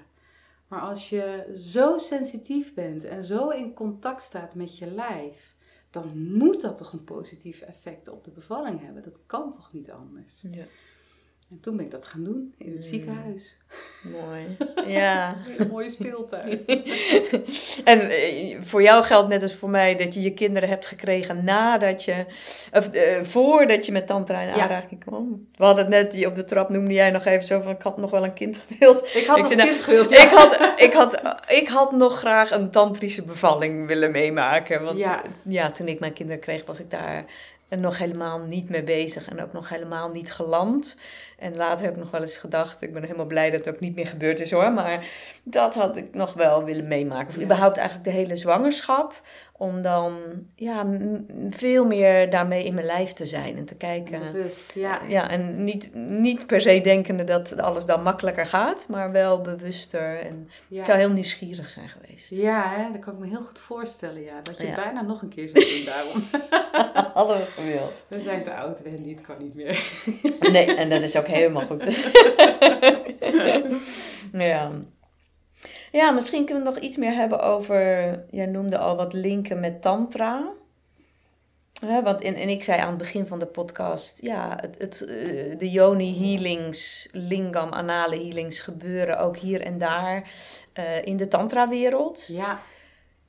[0.68, 5.56] Maar als je zo sensitief bent en zo in contact staat met je lijf,
[5.90, 9.02] dan moet dat toch een positief effect op de bevalling hebben.
[9.02, 10.46] Dat kan toch niet anders?
[10.50, 10.64] ja.
[11.54, 12.80] En toen ben ik dat gaan doen in het Mm.
[12.80, 13.56] ziekenhuis.
[14.02, 14.56] Mooi.
[14.98, 15.36] Ja.
[15.56, 16.66] Een mooie speeltuin.
[17.84, 21.44] en eh, voor jou geldt net als voor mij dat je je kinderen hebt gekregen
[21.44, 22.24] nadat je,
[22.72, 24.52] of eh, voordat je met tantra in Ja.
[24.62, 25.46] aanraking kwam.
[25.56, 27.82] We hadden het net, die op de trap noemde jij nog even zo van, ik
[27.82, 29.14] had nog wel een kind gewild.
[29.14, 30.10] Ik had Ik een nou, kind gewild.
[30.10, 34.84] Ik, had, ik, had, ik had nog graag een tantrische bevalling willen meemaken.
[34.84, 35.22] Want Ja.
[35.42, 35.70] ja.
[35.70, 37.24] toen ik mijn kinderen kreeg, was ik daar
[37.80, 39.28] nog helemaal niet mee bezig.
[39.28, 40.96] En ook nog helemaal niet geland.
[41.38, 43.80] En later heb ik nog wel eens gedacht, ik ben helemaal blij dat het ook
[43.80, 44.72] niet meer gebeurd is hoor.
[44.72, 45.06] Maar
[45.42, 47.28] dat had ik nog wel willen meemaken.
[47.28, 49.20] Of überhaupt eigenlijk de hele zwangerschap.
[49.56, 50.18] Om dan
[50.54, 50.86] ja,
[51.50, 54.32] veel meer daarmee in mijn lijf te zijn en te kijken.
[54.32, 54.98] Bewust, ja.
[55.08, 60.18] Ja, en niet, niet per se denkende dat alles dan makkelijker gaat, maar wel bewuster.
[60.18, 62.30] En ik zou heel nieuwsgierig zijn geweest.
[62.30, 64.22] ja hè, dat kan ik me heel goed voorstellen.
[64.22, 64.40] Ja.
[64.42, 64.74] Dat je Ja.
[64.74, 66.24] bijna nog een keer zou doen daarom.
[67.14, 68.02] Hadden we gewild.
[68.08, 69.84] We zijn te oud, Wendy, het kan niet meer.
[70.52, 71.86] Nee, en dat is ook helemaal goed.
[74.32, 74.70] ja.
[75.94, 77.76] Ja, misschien kunnen we nog iets meer hebben over.
[78.30, 80.52] Jij noemde al wat linken met Tantra.
[81.80, 85.04] Hè, want en, en ik zei aan het begin van de podcast, ja, het, het,
[85.04, 90.30] eh, de yoni healings, lingam, anale healings gebeuren ook hier en daar
[90.72, 92.26] eh, in de tantra-wereld.
[92.26, 92.60] Ja,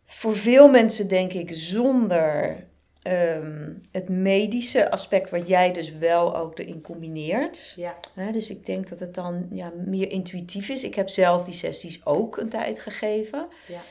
[0.06, 2.63] Voor veel mensen denk ik zonder
[3.06, 7.74] ehm, het medische aspect wat jij dus wel ook erin combineert.
[7.76, 7.96] ja.
[8.13, 10.84] Hè, dus ik denk dat het dan ja, meer intuïtief is.
[10.84, 13.48] Ik heb zelf die sessies ook een tijd gegeven.
[13.68, 13.82] Ja.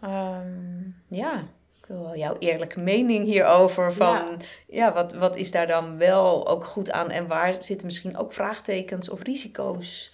[0.00, 1.38] Ehm, ja,
[1.80, 3.92] ik wil wel jouw eerlijke mening hierover.
[3.92, 4.36] Van, ja.
[4.66, 4.92] Ja.
[4.92, 7.10] wat, wat is daar dan wel ook goed aan?
[7.10, 10.12] En waar zitten misschien ook vraagtekens of risico's?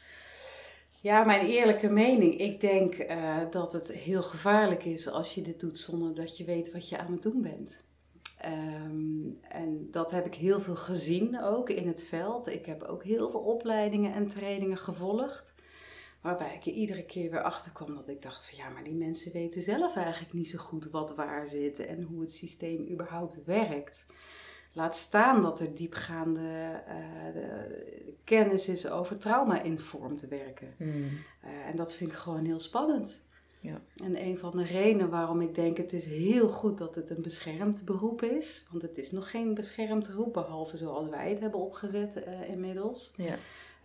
[1.00, 2.38] Ja, mijn eerlijke mening.
[2.38, 6.44] Ik denk eh, dat het heel gevaarlijk is als je dit doet zonder dat je
[6.44, 7.84] weet wat je aan het doen bent.
[8.40, 12.48] Ehm, en dat heb ik heel veel gezien ook in het veld.
[12.48, 15.54] Ik heb ook heel veel opleidingen en trainingen gevolgd.
[16.20, 18.94] Waarbij ik er iedere keer weer achter kwam dat ik dacht van ja, maar die
[18.94, 23.44] mensen weten zelf eigenlijk niet zo goed wat waar zit en hoe het systeem überhaupt
[23.44, 24.06] werkt.
[24.72, 30.74] Laat staan dat er diepgaande uh, de kennis is over trauma in vorm te werken.
[31.40, 33.24] Eh, en dat vind ik gewoon heel spannend.
[33.60, 33.80] Ja.
[34.04, 37.22] En een van de redenen waarom ik denk het is heel goed dat het een
[37.22, 38.66] beschermd beroep is.
[38.70, 43.12] Want het is nog geen beschermd beroep, behalve zoals wij het hebben opgezet uh, inmiddels.
[43.16, 43.36] Ja.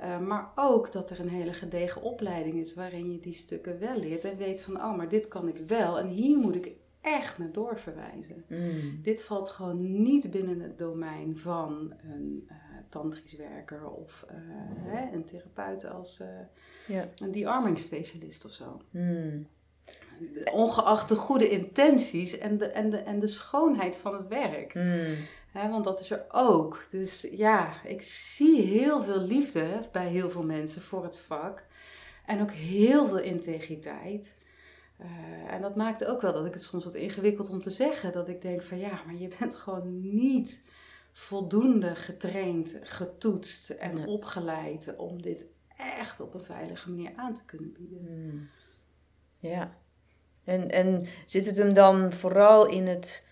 [0.01, 3.99] Uh, maar ook dat er een hele gedegen opleiding is waarin je die stukken wel
[3.99, 7.37] leert en weet van, oh, maar dit kan ik wel en hier moet ik echt
[7.37, 8.45] naar doorverwijzen.
[8.47, 8.99] Mm.
[9.01, 12.55] Dit valt gewoon niet binnen het domein van een uh,
[12.89, 14.35] tantrisch werker of uh,
[14.77, 16.23] hè, een therapeut als
[16.87, 17.09] ja.
[17.15, 18.81] een de-arming specialist of zo.
[18.89, 19.47] Mm
[20.51, 24.73] ongeacht de goede intenties en de, en de, en de schoonheid van het werk.
[24.73, 25.71] Mm.
[25.71, 26.85] want dat is er ook.
[26.89, 31.63] Dus ja, ik zie heel veel liefde bij heel veel mensen voor het vak.
[32.25, 34.37] En ook heel veel integriteit.
[35.01, 38.11] Uh, en dat maakt ook wel dat ik het soms wat ingewikkeld om te zeggen.
[38.11, 40.63] Dat ik denk van ja, maar je bent gewoon niet
[41.11, 45.45] voldoende getraind, getoetst en opgeleid om dit
[45.77, 48.01] echt op een veilige manier aan te kunnen bieden.
[48.01, 48.49] Mm.
[49.35, 49.77] Ja,
[50.45, 53.23] en, en zit het hem dan vooral in het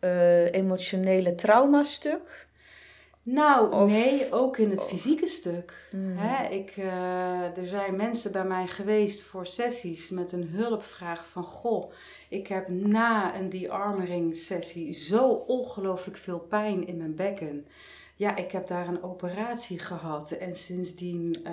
[0.00, 2.46] uh, emotionele traumastuk?
[3.24, 5.88] Nou, nee, ook in het fysieke stuk.
[5.90, 6.16] Hmm.
[6.16, 11.44] Hè, ik, uh, er zijn mensen bij mij geweest voor sessies met een hulpvraag van...
[11.44, 11.92] Goh,
[12.28, 17.66] ik heb na een de-armering sessie zo ongelooflijk veel pijn in mijn bekken.
[18.16, 21.50] Ja, ik heb daar een operatie gehad en sindsdien uh,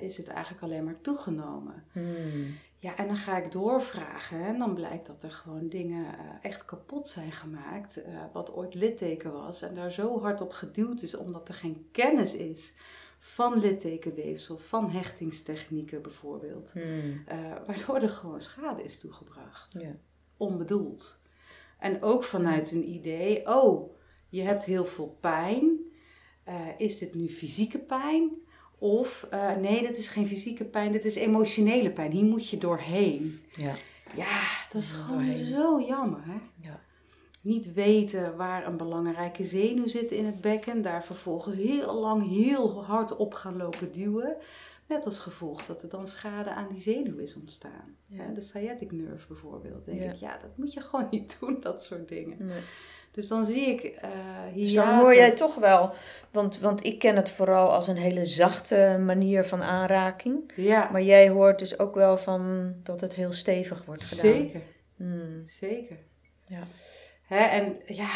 [0.00, 1.84] is het eigenlijk alleen maar toegenomen.
[1.92, 2.58] Hmm.
[2.80, 6.64] Ja, en dan ga ik doorvragen en dan blijkt dat er gewoon dingen uh, echt
[6.64, 9.62] kapot zijn gemaakt, uh, wat ooit litteken was.
[9.62, 12.74] En daar zo hard op geduwd is omdat er geen kennis is
[13.18, 16.72] van littekenweefsel, van hechtingstechnieken bijvoorbeeld.
[16.72, 17.24] Hmm.
[17.28, 19.72] Uh, waardoor er gewoon schade is toegebracht.
[19.72, 19.96] Ja.
[20.36, 21.20] Onbedoeld.
[21.78, 23.96] En ook vanuit een idee, oh,
[24.28, 25.78] je hebt heel veel pijn.
[26.76, 28.48] is dit nu fysieke pijn?
[28.80, 32.10] Of uh, nee, dat is geen fysieke pijn, dit is emotionele pijn.
[32.10, 33.40] Hier moet je doorheen.
[33.50, 33.72] Ja,
[34.16, 34.40] ja
[34.72, 36.24] dat is gewoon zo jammer.
[36.24, 36.38] Hè?
[36.68, 36.80] Ja.
[37.40, 40.82] Niet weten waar een belangrijke zenuw zit in het bekken.
[40.82, 44.36] Daar vervolgens heel lang heel hard op gaan lopen duwen.
[44.86, 47.96] Met als gevolg dat er dan schade aan die zenuw is ontstaan.
[48.06, 48.26] Ja.
[48.26, 49.84] De sciatic nerve bijvoorbeeld.
[49.84, 52.46] Denk ik, ja, dat moet je gewoon niet doen, dat soort dingen.
[52.46, 52.60] Nee.
[53.10, 54.10] Dus dan zie ik uh,
[54.52, 54.64] hier.
[54.64, 55.92] Dus dan hoor jij toch wel,
[56.30, 60.52] want, want ik ken het vooral als een hele zachte manier van aanraking.
[60.56, 60.88] Ja.
[60.92, 64.32] Maar jij hoort dus ook wel van dat het heel stevig wordt gedaan.
[64.32, 64.60] Zeker.
[64.96, 65.40] Hmm.
[65.44, 65.96] Zeker.
[66.46, 66.62] Ja.
[67.26, 68.10] Hè, en ja,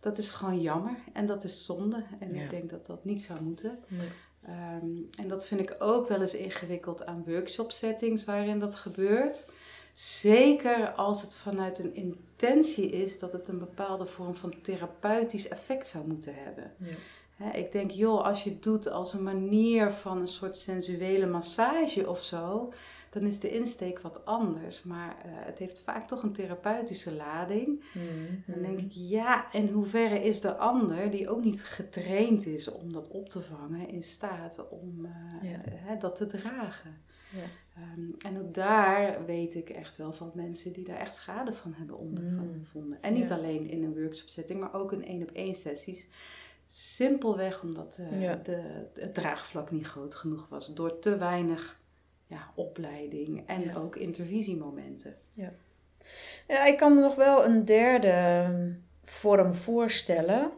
[0.00, 2.04] dat is gewoon jammer en dat is zonde.
[2.18, 3.78] En ik denk dat dat niet zou moeten.
[3.88, 4.08] Nee.
[4.48, 9.46] Um, en dat vind ik ook wel eens ingewikkeld aan workshop settings waarin dat gebeurt.
[9.92, 11.94] Zeker als het vanuit een
[12.42, 16.72] intentie is dat het een bepaalde vorm van therapeutisch effect zou moeten hebben.
[17.36, 17.52] Ja.
[17.52, 22.08] ik denk, joh, als je het doet als een manier van een soort sensuele massage
[22.08, 22.72] of zo,
[23.10, 24.82] dan is de insteek wat anders.
[24.82, 27.84] Maar uh, het heeft vaak toch een therapeutische lading.
[27.94, 32.70] Mm Dan denk ik, ja, en hoeverre is de ander, die ook niet getraind is
[32.70, 34.98] om dat op te vangen, in staat om
[35.42, 37.02] uh, dat te dragen?
[37.32, 37.44] Ja.
[37.76, 41.74] Ehm, en ook daar weet ik echt wel van mensen die daar echt schade van
[41.76, 42.98] hebben ondervonden.
[42.98, 43.04] Mm.
[43.04, 46.08] En niet alleen in een workshop setting, maar ook in één op één sessies.
[46.66, 50.74] Simpelweg omdat uh, de, het draagvlak niet groot genoeg was.
[50.74, 51.80] Door te weinig
[52.26, 55.16] ja, opleiding en ook intervisiemomenten.
[55.34, 55.52] Ja.
[56.48, 60.52] ja, ik kan me nog wel een derde ehm, vorm voorstellen.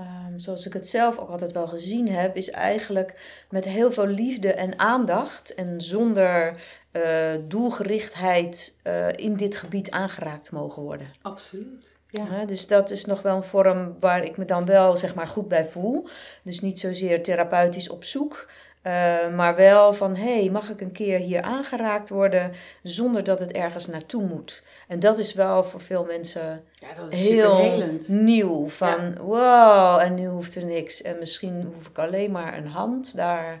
[0.00, 4.06] Um, zoals ik het zelf ook altijd wel gezien heb, is eigenlijk met heel veel
[4.06, 6.60] liefde en aandacht en zonder
[6.92, 7.02] uh,
[7.48, 11.10] doelgerichtheid uh, in dit gebied aangeraakt mogen worden.
[11.22, 12.00] Absoluut.
[12.08, 12.44] Ja.
[12.44, 15.48] dus dat is nog wel een vorm waar ik me dan wel zeg maar goed
[15.48, 16.08] bij voel.
[16.42, 18.48] Dus niet zozeer therapeutisch op zoek,
[18.82, 18.92] uh,
[19.34, 22.52] maar wel van hé, hey, mag ik een keer hier aangeraakt worden
[22.82, 24.62] zonder dat het ergens naartoe moet.
[24.88, 28.68] En dat is wel voor veel mensen ja, dat is heel nieuw.
[28.68, 31.02] Van wow, en nu hoeft er niks.
[31.02, 33.60] En misschien hoef ik alleen maar een hand daar.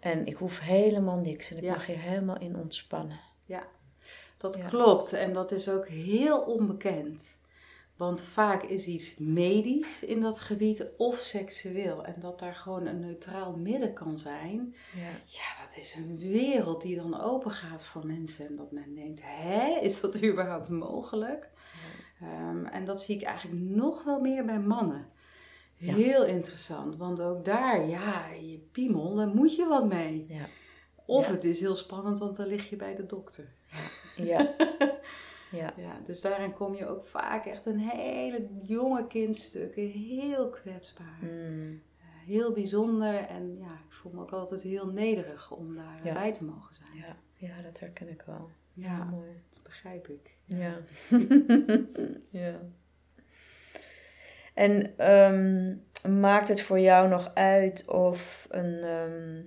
[0.00, 1.50] En ik hoef helemaal niks.
[1.50, 3.20] En ik mag hier helemaal in ontspannen.
[3.44, 3.66] Ja,
[4.36, 5.12] dat klopt.
[5.12, 7.38] En dat is ook heel onbekend.
[7.96, 12.04] Want vaak is iets medisch in dat gebied of seksueel.
[12.04, 14.74] En dat daar gewoon een neutraal midden kan zijn.
[14.96, 18.46] Ja, ja dat is een wereld die dan open gaat voor mensen.
[18.46, 21.50] En dat men denkt, hè, is dat überhaupt mogelijk?
[22.20, 25.06] Ehm, en dat zie ik eigenlijk nog wel meer bij mannen.
[25.80, 25.94] Ja.
[25.94, 30.24] Heel interessant, want ook daar, ja, je piemel, daar moet je wat mee.
[30.28, 30.46] Ja.
[31.06, 31.32] Of Ja.
[31.32, 33.48] het is heel spannend, want dan lig je bij de dokter.
[34.16, 34.24] Ja.
[34.26, 34.48] Ja.
[35.76, 41.18] Ja, dus daarin kom je ook vaak echt een hele jonge kindstukken, heel kwetsbaar.
[41.20, 41.82] Mm.
[41.98, 46.44] Eh, Heel bijzonder en ja, ik voel me ook altijd heel nederig om daarbij te
[46.44, 46.88] mogen zijn.
[46.96, 47.16] Ja.
[47.34, 48.50] ja, dat herken ik wel.
[48.72, 49.42] Ja, mooi.
[49.50, 50.34] dat begrijp ik.
[50.44, 50.76] Ja.
[54.54, 55.74] En ehm,
[56.20, 59.40] maakt het voor jou nog uit of een, ehm,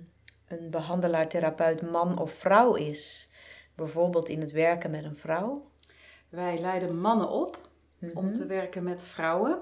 [0.48, 3.30] een behandelaar, therapeut man of vrouw is?
[3.74, 5.70] Bijvoorbeeld in het werken met een vrouw?
[6.28, 7.68] Wij leiden mannen op
[8.14, 8.32] om Mhm.
[8.34, 9.58] te werken met vrouwen.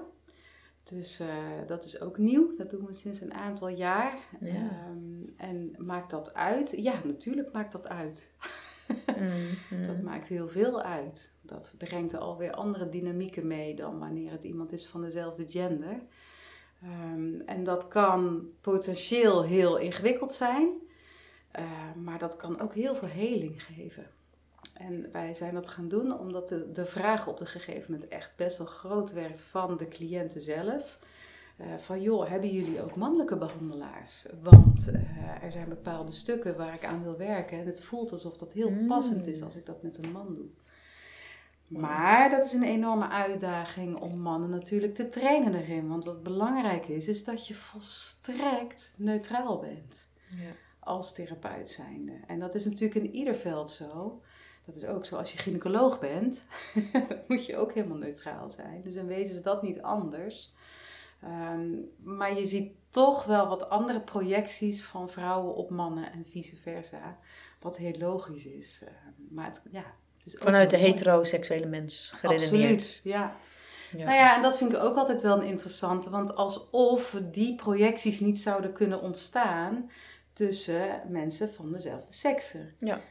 [0.83, 1.27] Dus eh,
[1.67, 2.55] dat is ook nieuw.
[2.57, 4.13] Dat doen we sinds een aantal jaar.
[4.39, 4.49] Ja.
[4.49, 6.73] Ehm, en maakt dat uit?
[6.77, 8.31] Ja, natuurlijk maakt dat uit.
[9.69, 9.87] Mhm.
[9.87, 11.33] Dat maakt heel veel uit.
[11.53, 16.01] Dat brengt er alweer andere dynamieken mee dan wanneer het iemand is van dezelfde gender.
[16.81, 20.69] Ehm, en dat kan potentieel heel ingewikkeld zijn,
[21.51, 21.63] eh,
[22.03, 24.07] maar dat kan ook heel veel heling geven.
[24.73, 28.31] En wij zijn dat gaan doen omdat de, de vraag op een gegeven moment echt
[28.35, 30.99] best wel groot werd van de cliënten zelf.
[31.57, 34.25] Eh, van joh, hebben jullie ook mannelijke behandelaars?
[34.41, 38.37] Want eh, er zijn bepaalde stukken waar ik aan wil werken en het voelt alsof
[38.37, 38.87] dat heel Mm.
[38.87, 40.47] passend is als ik dat met een man doe.
[41.81, 45.87] Maar dat is een enorme uitdaging om mannen natuurlijk te trainen erin.
[45.87, 50.51] Want wat belangrijk is, is dat je volstrekt neutraal bent Ja.
[50.79, 52.13] als therapeut zijnde.
[52.27, 54.21] En dat is natuurlijk in ieder veld zo.
[54.65, 56.45] Dat is ook zo als je gynaecoloog bent.
[56.93, 58.81] dan moet je ook helemaal neutraal zijn.
[58.83, 60.53] Dus in wezen is dat niet anders.
[61.21, 61.69] Ehm,
[62.03, 67.17] maar je ziet toch wel wat andere projecties van vrouwen op mannen en vice versa.
[67.59, 68.83] Wat heel logisch is.
[68.85, 69.85] Ehm, maar het, ja,
[70.27, 72.51] ook Vanuit de heteroseksuele mens geredeneerd.
[72.51, 73.35] Absoluut, ja.
[73.97, 74.05] Ja.
[74.05, 76.09] Nou ja, en dat vind ik ook altijd wel een interessante.
[76.09, 79.89] Want alsof die projecties niet zouden kunnen ontstaan
[80.33, 82.71] tussen mensen van dezelfde sekse.
[82.77, 83.01] Ja.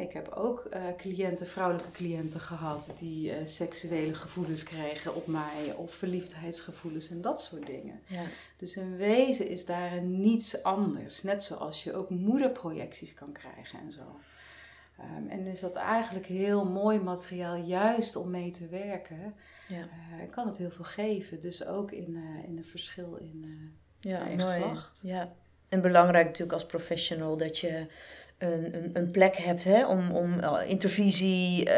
[0.00, 5.74] Ik heb ook eh, cliënten, vrouwelijke cliënten gehad die eh, seksuele gevoelens kregen op mij
[5.76, 8.00] of verliefdheidsgevoelens en dat soort dingen.
[8.06, 8.22] Ja.
[8.56, 11.22] Dus in wezen is daar niets anders.
[11.22, 14.16] Net zoals je ook moederprojecties kan krijgen en zo.
[14.98, 19.34] Ehm, en is dat eigenlijk heel mooi materiaal juist om mee te werken.
[19.68, 19.76] Ja.
[19.78, 21.40] Eh, kan het heel veel geven.
[21.40, 23.40] Dus ook in, eh, in een verschil in...
[23.44, 25.00] eh, Ja, geslacht.
[25.02, 25.32] Ja.
[25.68, 27.86] En belangrijk natuurlijk als professional dat je
[28.38, 31.70] een, een, een plek hebt hè, om, om intervisie,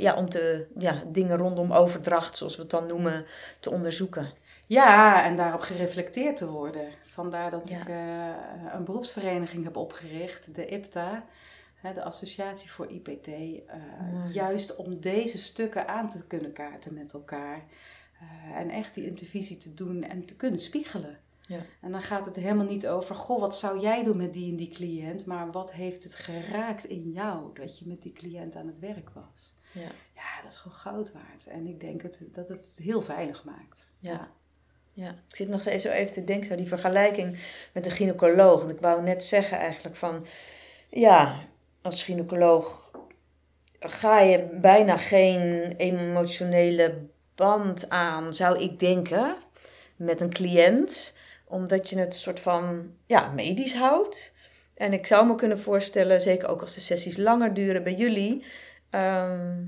[0.00, 3.24] ja, om te, ja, dingen rondom overdracht, zoals we het dan noemen,
[3.60, 4.28] te onderzoeken.
[4.66, 6.86] Ja, en daarop gereflecteerd te worden.
[7.04, 7.80] Vandaar dat Ja.
[7.80, 7.88] ik
[8.74, 11.24] een beroepsvereniging heb opgericht, de IPTA,
[11.84, 13.26] hè, de Associatie voor IPT.
[13.26, 13.62] eh.
[14.32, 17.64] Juist om deze stukken aan te kunnen kaarten met elkaar.
[18.20, 21.18] Eh, en echt die intervisie te doen en te kunnen spiegelen.
[21.46, 21.60] Ja.
[21.80, 24.56] En dan gaat het helemaal niet over, goh, wat zou jij doen met die en
[24.56, 25.26] die cliënt?
[25.26, 29.10] Maar wat heeft het geraakt in jou dat je met die cliënt aan het werk
[29.10, 29.56] was?
[29.72, 29.88] Ja.
[30.14, 31.46] Ja, dat is gewoon goud waard.
[31.46, 33.90] En ik denk het, dat het heel veilig maakt.
[33.98, 34.30] Ja.
[34.92, 37.38] Ja, ik zit nog steeds zo even te denken, zo die vergelijking
[37.72, 38.68] met een gynaecoloog.
[38.68, 40.26] Ik wou net zeggen eigenlijk van,
[40.90, 41.38] ja,
[41.84, 42.90] als gynaecoloog
[43.80, 46.94] ga je bijna geen emotionele
[47.34, 49.36] band aan, zou ik denken,
[49.96, 51.14] met een cliënt.
[51.44, 54.34] Omdat je het een soort van, ja, medisch houdt.
[54.74, 58.44] En ik zou me kunnen voorstellen, zeker ook als de sessies langer duren bij jullie,
[58.90, 59.62] ehm,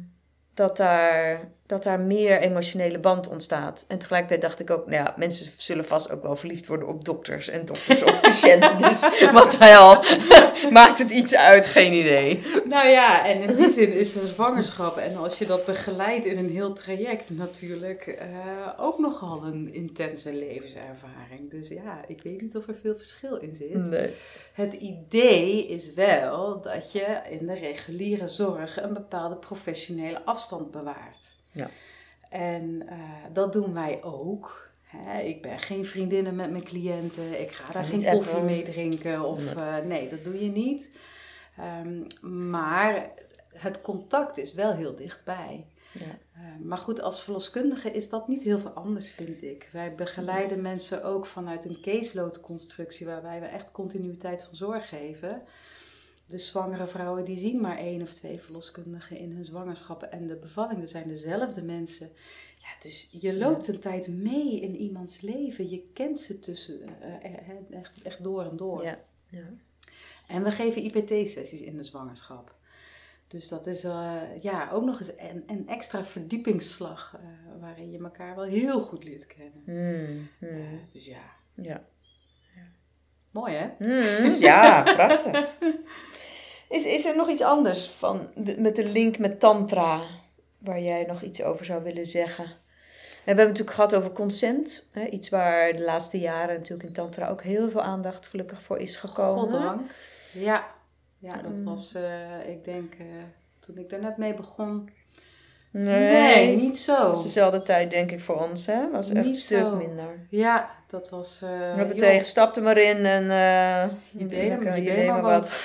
[0.54, 3.84] dat, daar, dat daar meer emotionele band ontstaat.
[3.88, 7.04] En tegelijkertijd dacht ik ook, nou ja, mensen zullen vast ook wel verliefd worden op
[7.04, 8.78] dokters en dokters op patiënten.
[8.78, 10.04] Dus wat hij al
[10.70, 12.42] maakt het iets uit, geen idee.
[12.64, 16.38] Nou ja, en in die zin is een zwangerschap en als je dat begeleidt in
[16.38, 18.26] een heel traject natuurlijk eh,
[18.76, 21.50] ook nogal een intense levenservaring.
[21.50, 23.90] Dus ja, ik weet niet of er veel verschil in zit.
[23.90, 24.10] Nee.
[24.52, 31.34] Het idee is wel dat je in de reguliere zorg een bepaalde professionele afstand bewaart.
[31.56, 31.70] Ja.
[32.28, 32.98] En eh,
[33.32, 34.70] dat doen wij ook.
[34.82, 37.40] Hè, ik ben geen vriendinnen met mijn cliënten.
[37.40, 38.44] Ik ga daar geen koffie appen.
[38.44, 39.24] mee drinken.
[39.24, 40.90] Of, eh, nee, dat doe je niet.
[41.56, 42.02] Ehm,
[42.50, 43.10] maar
[43.52, 45.66] het contact is wel heel dichtbij.
[45.92, 46.18] Ja.
[46.32, 49.68] Eh, maar goed, als verloskundige is dat niet heel veel anders, vind ik.
[49.72, 55.42] Wij begeleiden mensen ook vanuit een caseload-constructie, waarbij we echt continuïteit van zorg geven.
[56.26, 60.36] De zwangere vrouwen die zien maar één of twee verloskundigen in hun zwangerschappen en de
[60.36, 62.10] bevalling, dat zijn dezelfde mensen.
[62.58, 65.70] Ja, dus je loopt een tijd mee in iemands leven.
[65.70, 68.84] Je kent ze tussen, eh, eh, echt, echt door en door.
[68.84, 68.98] Ja.
[69.30, 69.48] Ja.
[70.26, 72.54] En we geven IPT-sessies in de zwangerschap.
[73.26, 77.98] Dus dat is uh, ja, ook nog eens een, een extra verdiepingsslag uh, waarin je
[77.98, 79.62] elkaar wel heel goed leert kennen.
[79.64, 80.48] Mm, mm.
[80.48, 81.22] Uh, dus ja.
[81.54, 81.84] Ja.
[83.36, 83.68] Mooi hè?
[83.78, 85.48] Mm, ja, prachtig.
[86.68, 90.02] Is, is er nog iets anders van de, met de link met Tantra
[90.58, 92.44] waar jij nog iets over zou willen zeggen?
[92.44, 92.52] En
[93.34, 94.88] we hebben het natuurlijk gehad over consent.
[94.92, 95.06] Hè?
[95.06, 98.96] Iets waar de laatste jaren natuurlijk in Tantra ook heel veel aandacht gelukkig voor is
[98.96, 99.40] gekomen.
[99.40, 99.90] Goddank.
[100.32, 100.66] Ja,
[101.18, 103.06] ja dat was, uh, ik denk, uh,
[103.60, 104.90] toen ik daar net mee begon.
[105.70, 107.08] Nee, nee niet zo.
[107.08, 108.90] was dezelfde tijd denk ik voor ons, hè?
[108.90, 109.76] Was echt een stuk zo.
[109.76, 110.26] minder.
[110.30, 111.40] Ja, dat was.
[111.44, 115.22] Uh, We hebben tegen, stap er maar in en uh, Je deed je deed maar
[115.22, 115.64] wat.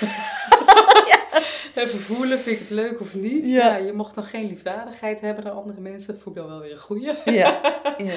[1.74, 3.50] Even voelen, vind ik het leuk of niet?
[3.50, 3.76] Ja.
[3.76, 3.76] Ja.
[3.76, 6.12] je mocht dan geen liefdadigheid hebben naar andere mensen.
[6.12, 7.12] Dat vond ik dan wel weer een goeie.
[7.24, 7.60] ja,
[7.96, 8.14] ja.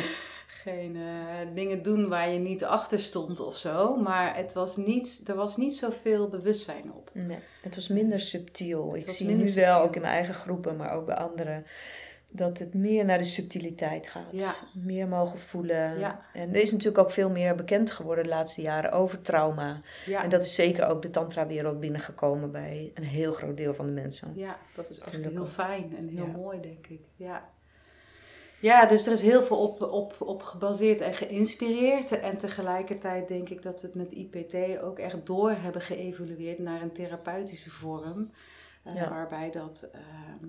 [0.47, 3.95] Geen eh, dingen doen waar je niet achter stond of zo.
[3.95, 7.09] Maar het was niet, er was niet zoveel bewustzijn op.
[7.13, 8.93] Nee, het was minder subtiel.
[8.93, 11.65] Het ik zie minder nu wel, ook in mijn eigen groepen, maar ook bij anderen,
[12.37, 14.31] dat het meer naar de subtiliteit gaat.
[14.31, 14.51] Ja.
[14.73, 15.99] Meer mogen voelen.
[15.99, 16.21] Ja.
[16.33, 19.81] En er is natuurlijk ook veel meer bekend geworden de laatste jaren over trauma.
[20.05, 23.87] Ja, En dat is zeker ook de tantra-wereld binnengekomen bij een heel groot deel van
[23.87, 24.31] de mensen.
[24.35, 26.99] ja dat is echt heel fijn en heel mooi, denk ik.
[27.15, 27.53] Ja.
[28.59, 32.19] Ja, dus er is heel veel op, op, op gebaseerd en geïnspireerd.
[32.19, 36.81] En tegelijkertijd denk ik dat we het met IPT ook echt door hebben geëvolueerd naar
[36.81, 38.31] een therapeutische vorm.
[38.83, 39.09] eh.
[39.09, 39.89] Waarbij dat.
[39.93, 40.45] ehm,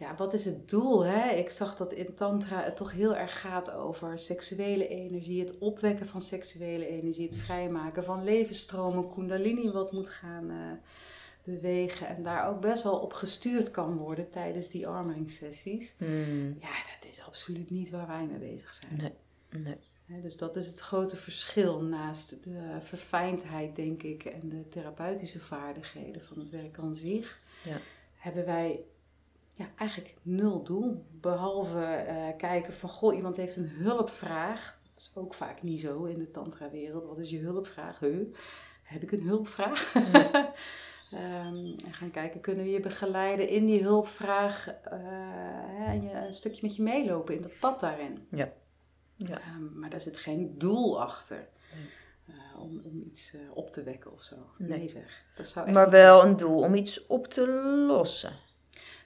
[0.00, 1.04] ja, wat is het doel?
[1.04, 1.30] Hè?
[1.30, 6.06] Ik zag dat in Tantra het toch heel erg gaat over seksuele energie, het opwekken
[6.06, 10.56] van seksuele energie, het vrijmaken van levensstromen, Kundalini wat moet gaan eh,
[11.44, 15.94] bewegen en daar ook best wel op gestuurd kan worden tijdens die armoringssessies.
[15.98, 16.56] Hmm.
[16.60, 18.96] Ja, dat is absoluut niet waar wij mee bezig zijn.
[18.96, 19.14] Nee.
[19.62, 20.22] Nee.
[20.22, 26.22] Dus dat is het grote verschil naast de verfijndheid, denk ik, en de therapeutische vaardigheden
[26.22, 27.40] van het werk aan zich.
[27.64, 27.76] Ja.
[28.14, 28.80] Hebben wij
[29.60, 31.04] ja, eigenlijk nul doel.
[31.20, 34.78] Behalve eh, kijken van, goh, iemand heeft een hulpvraag.
[34.82, 37.06] Dat is ook vaak niet zo in de tantra-wereld.
[37.06, 37.98] Wat is je hulpvraag?
[37.98, 38.34] Huh?
[38.82, 39.92] Heb ik een hulpvraag?
[41.10, 46.32] Ehm, en gaan kijken, kunnen we je begeleiden in die hulpvraag eh, en je, een
[46.32, 48.26] stukje met je meelopen in dat pad daarin.
[48.28, 48.52] Ja.
[49.18, 51.48] Ehm, maar daar zit geen doel achter
[52.26, 54.36] eh, om, om iets op te wekken of zo.
[54.58, 54.78] Nee.
[54.78, 55.24] Nee, zeg.
[55.36, 57.48] Dat zou echt Maar wel een doel om iets op te
[57.86, 58.32] lossen.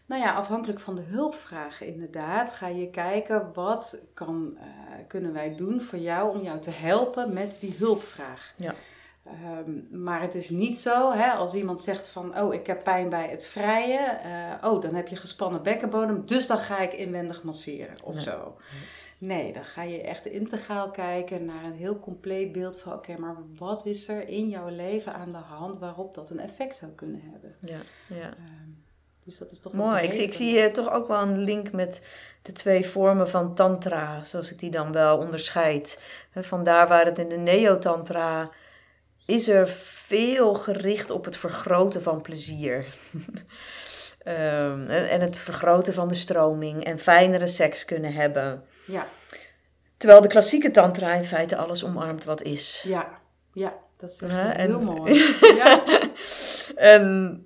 [0.07, 4.65] Nou ja, afhankelijk van de hulpvraag inderdaad, ga je kijken wat kan, eh,
[5.09, 8.55] kunnen wij doen voor jou om jou te helpen met die hulpvraag.
[8.57, 8.75] Ja.
[9.25, 13.09] Ehm, maar het is niet zo, hè, als iemand zegt van, oh ik heb pijn
[13.09, 17.43] bij het vrijen, eh, oh dan heb je gespannen bekkenbodem, dus dan ga ik inwendig
[17.43, 18.23] masseren of Nee.
[18.23, 18.57] zo.
[19.19, 23.37] Nee, dan ga je echt integraal kijken naar een heel compleet beeld van, oké, maar
[23.57, 27.21] wat is er in jouw leven aan de hand waarop dat een effect zou kunnen
[27.33, 27.55] hebben?
[27.61, 27.79] Ja,
[28.17, 28.29] ja.
[28.29, 28.64] Ehm,
[29.25, 30.03] dus dat is toch Mooi.
[30.03, 32.03] Ik, ik zie toch ook wel een link met
[32.43, 35.99] de twee vormen van tantra, zoals ik die dan wel onderscheid.
[36.35, 38.49] Vandaar waar het in de neo-tantra
[39.27, 39.69] is er
[40.07, 42.85] veel gericht op het vergroten van plezier.
[44.25, 48.65] Ehm, en, en het vergroten van de stroming en fijnere seks kunnen hebben.
[48.87, 49.07] Ja,
[49.97, 52.85] Terwijl de klassieke tantra in feite alles omarmt wat is.
[52.87, 53.19] ja,
[53.53, 55.15] ja, dat is echt Ja, en- heel mooi.
[55.57, 55.85] Ja,
[56.77, 57.44] En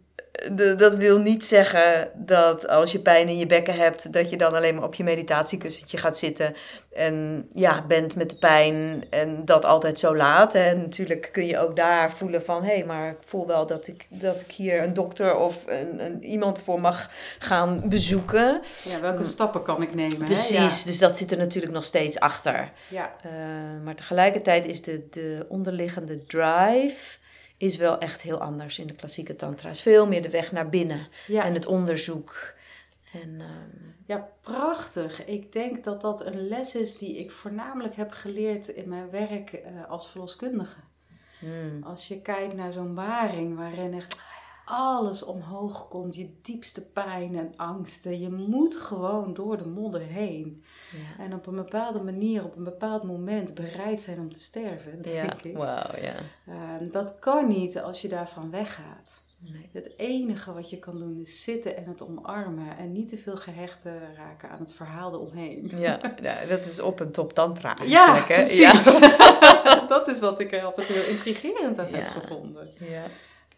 [0.52, 4.36] de, dat wil niet zeggen dat als je pijn in je bekken hebt, dat je
[4.36, 6.54] dan alleen maar op je meditatiekussentje gaat zitten
[6.98, 10.54] en ja, bent met de pijn en dat altijd zo laat.
[10.54, 13.86] En natuurlijk kun je ook daar voelen van, hé, hey, maar ik voel wel dat
[13.86, 18.62] ik, dat ik hier een dokter of een, een, iemand voor mag gaan bezoeken.
[18.82, 20.24] ja, welke stappen kan ik nemen?
[20.24, 22.70] Precies, dus dat zit er natuurlijk nog steeds achter.
[22.88, 27.17] Ja, Uh, maar tegelijkertijd is de, de onderliggende drive
[27.58, 29.70] is wel echt heel anders in de klassieke tantra.
[29.70, 31.44] is veel meer de weg naar binnen ja.
[31.44, 32.54] en het onderzoek.
[33.12, 35.24] En, ehm, ja, prachtig.
[35.24, 39.52] Ik denk dat dat een les is die ik voornamelijk heb geleerd in mijn werk
[39.52, 40.80] eh, als verloskundige.
[41.38, 44.20] hmm, Als je kijkt naar zo'n waring waarin echt
[44.70, 48.20] alles omhoog komt, je diepste pijn en angsten.
[48.20, 50.62] Je moet gewoon door de modder heen.
[50.92, 51.24] ja.
[51.24, 55.40] En op een bepaalde manier, op een bepaald moment bereid zijn om te sterven, denk
[55.40, 56.02] Ja, ik.
[56.02, 56.14] ja.
[56.46, 59.26] Ehm, dat kan niet als je daarvan weggaat.
[59.52, 59.68] Nee.
[59.72, 62.76] Het enige wat je kan doen is zitten en het omarmen.
[62.78, 65.70] En niet te veel gehecht te raken aan het verhaal eromheen.
[65.74, 68.84] Ja, ja, dat is op een top tantra Ja, precies.
[69.88, 71.96] dat is wat ik er altijd heel intrigerend aan Ja.
[71.96, 72.70] heb gevonden.
[72.78, 73.02] Ja,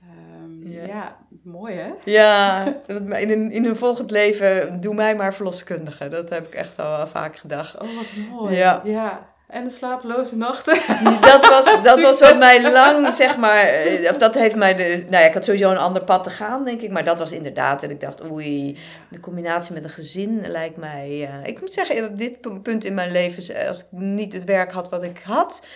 [0.00, 0.86] Ehm, Ja.
[0.86, 1.16] ja.
[1.42, 1.90] mooi hè?
[2.04, 6.08] ja in, een, in een volgend leven doe mij maar verloskundige.
[6.08, 7.74] Dat heb ik echt al vaak gedacht.
[7.74, 8.56] Oh, wat mooi.
[8.56, 8.80] Ja.
[8.84, 9.28] ja.
[9.50, 10.74] En de slapeloze nachten.
[11.20, 15.22] Dat was, dat was wat mij lang, zeg maar, eh, dat heeft mij, de, nou
[15.22, 16.90] ja, ik had sowieso een ander pad te gaan, denk ik.
[16.90, 18.78] Maar dat was inderdaad, dat ik dacht, oei,
[19.08, 21.28] de combinatie met een gezin lijkt mij...
[21.42, 24.72] Uh, ik moet zeggen, op dit punt in mijn leven, als ik niet het werk
[24.72, 25.66] had wat ik had...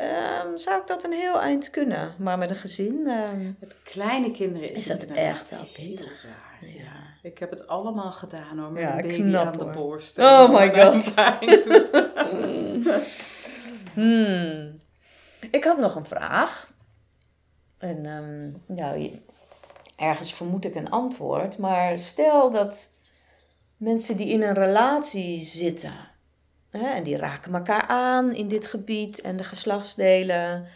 [0.00, 2.14] Um, zou ik dat een heel eind kunnen.
[2.18, 3.06] Maar met een gezin...
[3.06, 6.58] Um, met kleine kinderen is, is dat echt wel heel zwaar.
[6.60, 6.92] Ja.
[7.22, 10.18] Ik heb het allemaal gedaan hoor, met een baby knap, aan de borst.
[10.18, 11.14] Oh my god.
[13.94, 14.76] hmm.
[15.50, 16.72] Ik had nog een vraag.
[17.78, 19.20] En um, nou,
[19.96, 21.58] ergens vermoed ik een antwoord.
[21.58, 22.90] Maar stel dat
[23.76, 26.12] mensen die in een relatie zitten...
[26.78, 30.66] Hè, en die raken elkaar aan in dit gebied en de geslachtsdelen...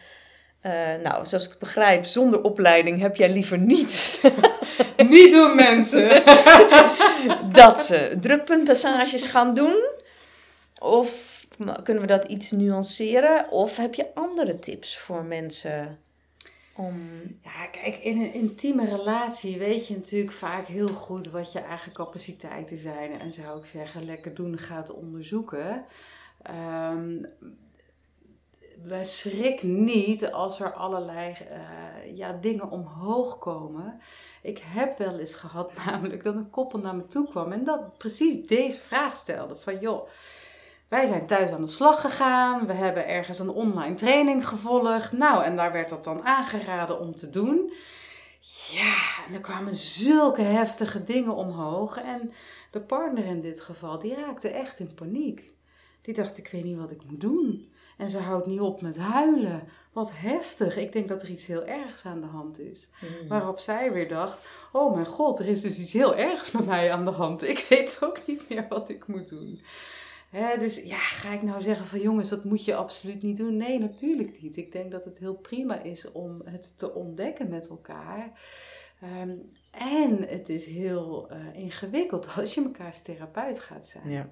[0.66, 0.72] Uh,
[1.02, 4.20] nou, zoals ik begrijp, zonder opleiding heb jij liever niet
[5.08, 6.22] Niet doen mensen.
[7.52, 9.86] dat ze drukpuntpassages gaan doen.
[10.78, 11.40] Of
[11.82, 13.50] kunnen we dat iets nuanceren?
[13.50, 15.98] Of heb je andere tips voor mensen?
[16.78, 17.20] Om...
[17.42, 21.92] Ja, kijk, in een intieme relatie weet je natuurlijk vaak heel goed wat je eigen
[21.92, 23.20] capaciteiten zijn.
[23.20, 25.84] En zou ik zeggen, lekker doen gaat onderzoeken.
[26.50, 27.26] Um,
[29.02, 34.00] schrik niet als er allerlei uh, ja, dingen omhoog komen.
[34.42, 37.98] Ik heb wel eens gehad namelijk dat een koppel naar me toe kwam en dat
[37.98, 39.56] precies deze vraag stelde.
[39.56, 40.08] Van joh,
[40.88, 42.66] wij zijn thuis aan de slag gegaan.
[42.66, 45.12] We hebben ergens een online training gevolgd.
[45.12, 47.72] Nou, en daar werd dat dan aangeraden om te doen.
[48.70, 51.96] Ja, en er kwamen zulke heftige dingen omhoog.
[51.96, 52.32] En
[52.70, 55.52] de partner in dit geval, die raakte echt in paniek.
[56.02, 57.72] Die dacht, ik weet niet wat ik moet doen.
[57.98, 59.68] En ze houdt niet op met huilen.
[59.92, 60.76] Wat heftig.
[60.76, 62.90] Ik denk dat er iets heel ergs aan de hand is.
[62.98, 63.28] Hmm.
[63.28, 66.92] Waarop zij weer dacht: Oh mijn god, er is dus iets heel ergs met mij
[66.92, 67.42] aan de hand.
[67.42, 69.60] Ik weet ook niet meer wat ik moet doen.
[70.58, 73.56] Dus ja, ga ik nou zeggen van jongens, dat moet je absoluut niet doen?
[73.56, 74.56] Nee, natuurlijk niet.
[74.56, 78.40] Ik denk dat het heel prima is om het te ontdekken met elkaar.
[79.00, 79.36] Ehm,
[79.70, 84.10] en het is heel uh, ingewikkeld als je mekaars therapeut gaat zijn.
[84.10, 84.30] Ja.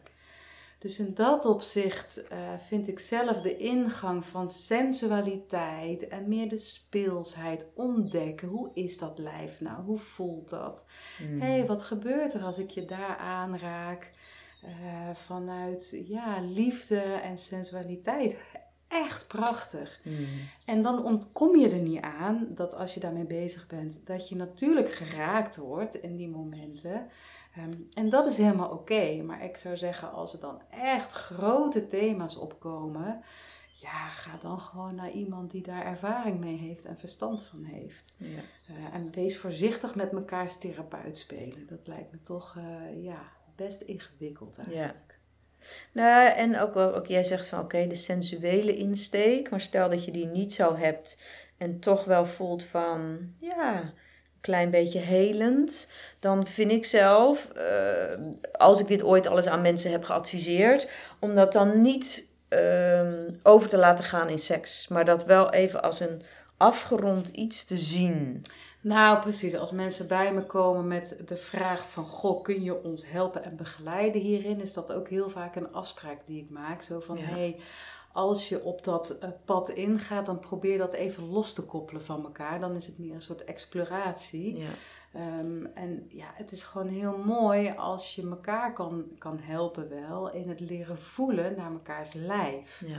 [0.78, 6.56] Dus in dat opzicht uh, vind ik zelf de ingang van sensualiteit en meer de
[6.56, 8.48] speelsheid ontdekken.
[8.48, 9.82] Hoe is dat lijf nou?
[9.82, 10.86] Hoe voelt dat?
[11.22, 11.40] Mm.
[11.40, 14.14] Hé, hey, wat gebeurt er als ik je daar aanraak?
[14.64, 18.36] Uh, vanuit ja, liefde en sensualiteit.
[18.88, 20.00] Echt prachtig.
[20.02, 20.26] Mm.
[20.64, 24.36] En dan ontkom je er niet aan dat als je daarmee bezig bent, dat je
[24.36, 27.06] natuurlijk geraakt wordt in die momenten.
[27.54, 29.22] Ehm, en dat is helemaal oké.
[29.22, 33.22] maar ik zou zeggen, als er dan echt grote thema's opkomen,
[33.80, 38.12] ja, ga dan gewoon naar iemand die daar ervaring mee heeft en verstand van heeft.
[38.16, 38.26] Ja.
[38.26, 41.66] Uh, en wees voorzichtig met mekaars therapeut spelen.
[41.66, 45.18] Dat lijkt me toch uh, ja, best ingewikkeld eigenlijk.
[45.92, 45.92] Ja.
[45.92, 50.10] Nou, en ook, ook jij zegt van oké, de sensuele insteek, maar stel dat je
[50.10, 51.18] die niet zo hebt
[51.56, 53.92] en toch wel voelt van ja
[54.46, 55.88] klein beetje helend,
[56.18, 60.90] dan vind ik zelf, uh, als ik dit ooit alles aan mensen heb geadviseerd,
[61.20, 63.00] om dat dan niet uh,
[63.42, 66.22] over te laten gaan in seks, maar dat wel even als een
[66.56, 68.42] afgerond iets te zien.
[68.86, 69.56] Nou, precies.
[69.56, 72.04] Als mensen bij me komen met de vraag van...
[72.04, 74.60] Goh, kun je ons helpen en begeleiden hierin?
[74.60, 76.82] Is dat ook heel vaak een afspraak die ik maak.
[76.82, 77.60] Zo van, hé, hey,
[78.12, 82.24] als je op dat uh, pad ingaat, dan probeer dat even los te koppelen van
[82.24, 82.60] elkaar.
[82.60, 84.58] Dan is het meer een soort exploratie.
[84.58, 84.70] Ja.
[85.38, 90.30] Um, en ja, het is gewoon heel mooi als je elkaar kan, kan helpen wel
[90.32, 92.82] in het leren voelen naar mekaars lijf.
[92.86, 92.98] Ja.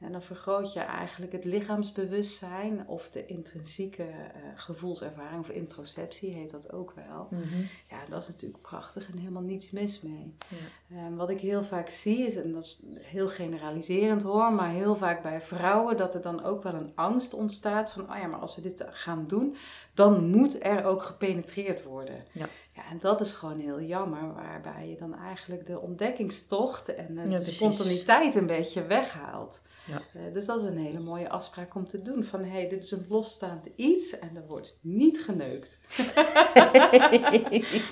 [0.00, 4.08] En dan vergroot je eigenlijk het lichaamsbewustzijn of de intrinsieke uh,
[4.54, 7.28] gevoelservaring of introceptie heet dat ook wel.
[7.30, 7.60] Mhm.
[7.90, 10.34] Ja, dat is natuurlijk prachtig en helemaal niets mis mee.
[10.48, 11.06] Ja.
[11.06, 14.96] Um, wat ik heel vaak zie is, en dat is heel generaliserend hoor, maar heel
[14.96, 18.40] vaak bij vrouwen dat er dan ook wel een angst ontstaat van, oh ja, maar
[18.40, 19.56] als we dit gaan doen,
[19.94, 22.24] dan moet er ook gepenetreerd worden.
[22.32, 22.46] Ja.
[22.78, 27.44] Ja, en dat is gewoon heel jammer, waarbij je dan eigenlijk de ontdekkingstocht en de
[27.44, 29.62] spontaniteit een beetje weghaalt.
[29.86, 30.02] Ja.
[30.16, 32.24] Uh, dus dat is een hele mooie afspraak om te doen.
[32.24, 35.78] Van hé, hey, dit is een losstaand iets en er wordt niet geneukt.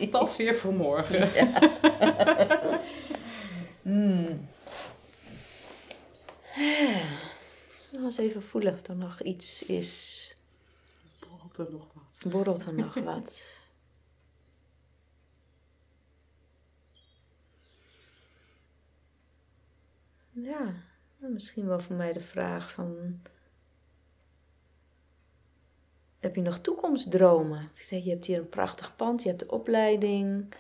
[0.11, 1.29] dat is weer voor morgen.
[1.35, 1.71] Ja.
[3.83, 4.49] mm.
[8.05, 10.33] eens even voelen of er nog iets is.
[11.19, 12.33] Borrelt er nog wat?
[12.33, 13.65] Borrelt er nog wat?
[20.43, 20.75] Ja.
[21.19, 23.21] Nou, misschien wel voor mij de vraag van...
[26.19, 27.71] Heb je nog toekomstdromen?
[27.91, 30.55] Je hebt hier een prachtig pand, je hebt de opleiding.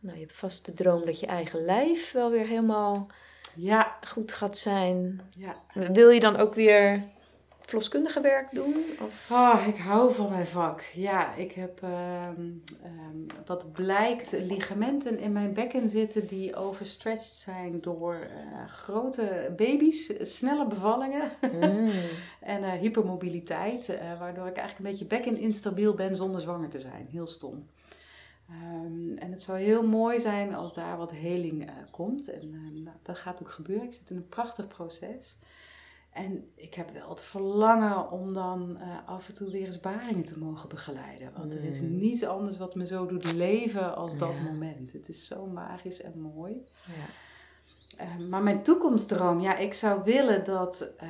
[0.00, 3.06] Nou, je hebt vast de droom dat je eigen lijf wel weer helemaal
[3.56, 3.98] Ja.
[4.06, 5.20] goed gaat zijn.
[5.38, 5.56] Ja.
[5.92, 7.04] Wil je dan ook weer
[7.66, 8.74] verloskundige werk doen?
[9.00, 9.28] Of?
[9.32, 10.80] Oh, ik hou van mijn vak.
[10.80, 12.50] Ja, ik heb ehm,
[12.82, 20.12] ehm, wat blijkt ligamenten in mijn bekken zitten die overstretched zijn door eh, grote baby's,
[20.20, 21.90] snelle bevallingen Mm.
[22.40, 26.80] en eh, hypermobiliteit, eh, waardoor ik eigenlijk een beetje bekken instabiel ben zonder zwanger te
[26.80, 27.06] zijn.
[27.10, 27.66] Heel stom.
[28.48, 32.30] Ehm, en het zou heel mooi zijn als daar wat heling komt.
[32.30, 32.48] En
[32.82, 33.86] nou, dat gaat ook gebeuren.
[33.86, 35.38] Ik zit in een prachtig proces.
[36.12, 40.24] En ik heb wel het verlangen om dan eh, af en toe weer eens baringen
[40.24, 41.32] te mogen begeleiden.
[41.36, 41.96] Want er is Mm.
[41.98, 44.42] niets anders wat me zo doet leven als dat Ja.
[44.42, 44.92] moment.
[44.92, 46.64] Het is zo magisch en mooi.
[46.86, 46.92] Ja.
[47.96, 51.08] Eh, maar mijn toekomstdroom, ja, ik zou willen dat eh,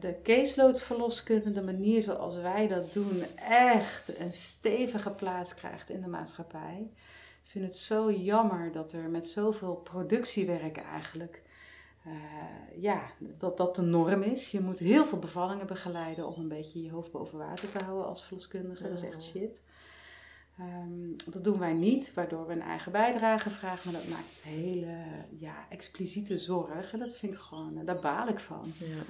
[0.00, 6.08] de caseload-verloskunde, de manier zoals wij dat doen, echt een stevige plaats krijgt in de
[6.08, 6.90] maatschappij.
[7.44, 11.42] Ik vind het zo jammer dat er met zoveel productiewerk eigenlijk,
[12.06, 14.50] eh, ja, dat dat de norm is.
[14.50, 18.06] Je moet heel veel bevallingen begeleiden om een beetje je hoofd boven water te houden
[18.06, 18.82] als verloskundige.
[18.82, 19.62] Dat is echt shit.
[20.58, 23.92] Ehm, dat doen wij niet, waardoor we een eigen bijdrage vragen.
[23.92, 24.96] Maar dat maakt het hele
[25.38, 26.92] ja, expliciete zorg.
[26.92, 28.72] En dat vind ik gewoon, eh, daar baal ik van.
[28.78, 29.02] Ja.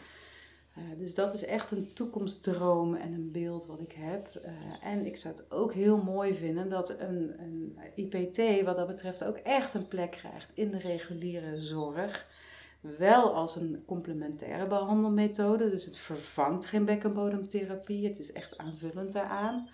[0.74, 4.34] Eh, dus dat is echt een toekomstdroom en een beeld wat ik heb.
[4.82, 9.24] En ik zou het ook heel mooi vinden dat een, een IPT wat dat betreft
[9.24, 12.34] ook echt een plek krijgt in de reguliere zorg.
[12.98, 19.68] Wel als een complementaire behandelmethode, dus het vervangt geen bekkenbodemtherapie, het is echt aanvullend daaraan.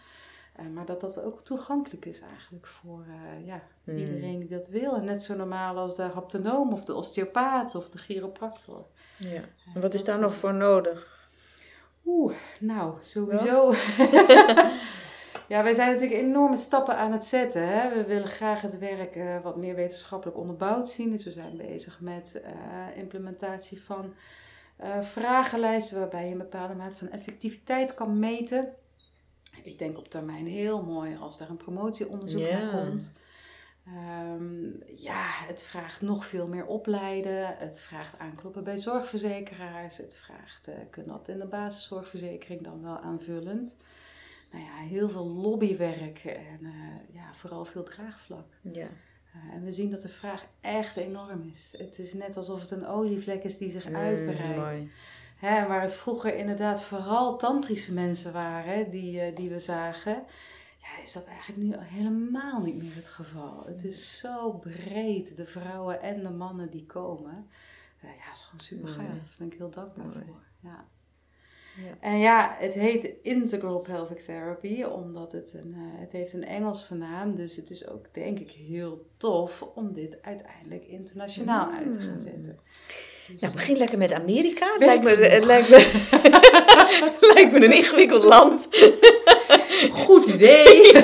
[0.57, 3.97] Eh, maar dat dat ook toegankelijk is eigenlijk voor eh, ja, Hmm.
[3.97, 4.95] iedereen die dat wil.
[4.95, 8.85] En net zo normaal als de haptonoom of de osteopaat of de chiropractor.
[9.19, 9.43] Ja.
[9.75, 11.29] En wat is daar nog voor nodig?
[12.07, 13.71] Oeh, nou, sowieso.
[15.53, 17.69] ja, wij zijn natuurlijk enorme stappen aan het zetten.
[17.69, 17.95] Hè?
[17.95, 21.11] We willen graag het werk eh, wat meer wetenschappelijk onderbouwd zien.
[21.11, 22.53] Dus we zijn bezig met eh,
[22.97, 24.15] implementatie van
[24.77, 28.69] eh, vragenlijsten waarbij je een bepaalde mate van effectiviteit kan meten.
[29.63, 32.59] Ik denk op termijn heel mooi als daar een promotieonderzoek Ja.
[32.59, 33.13] naar komt.
[33.87, 37.57] Ehm, ja, het vraagt nog veel meer opleiden.
[37.59, 39.97] Het vraagt aankloppen bij zorgverzekeraars.
[39.97, 43.77] Het vraagt, eh kun dat in de basiszorgverzekering dan wel aanvullend.
[44.53, 48.47] Nou ja, heel veel lobbywerk en eh, ja, vooral veel draagvlak.
[48.61, 48.87] Ja.
[49.33, 51.75] Eh, en we zien dat de vraag echt enorm is.
[51.79, 54.57] Het is net alsof het een olievlek is die zich Mm, uitbreidt.
[54.57, 54.91] mooi.
[55.37, 60.23] Hè, waar het vroeger inderdaad vooral tantrische mensen waren die, eh, die we zagen.
[60.79, 63.63] Ja, is dat eigenlijk nu helemaal niet meer het geval.
[63.67, 67.47] Het is zo breed, de vrouwen en de mannen die komen.
[68.03, 69.07] Ja, is gewoon super gaaf.
[69.07, 70.25] Daar ben ik heel dankbaar Mooi.
[70.27, 70.43] voor.
[70.61, 70.85] Ja.
[71.77, 72.09] Ja.
[72.09, 76.95] En ja, het heet Integral Pelvic Therapy, omdat het een, eh, het heeft een Engelse
[76.95, 77.35] naam.
[77.37, 82.13] Dus het is ook, denk ik, heel tof om dit uiteindelijk internationaal uit te gaan
[82.15, 82.21] Mm.
[82.21, 82.59] zetten.
[83.27, 84.73] Dus, Nou, eh, begin lekker met Amerika.
[84.73, 85.77] Het lijkt me, het lijkt, me,
[87.35, 88.69] lijkt me een ingewikkeld land.
[89.91, 90.93] Goed idee!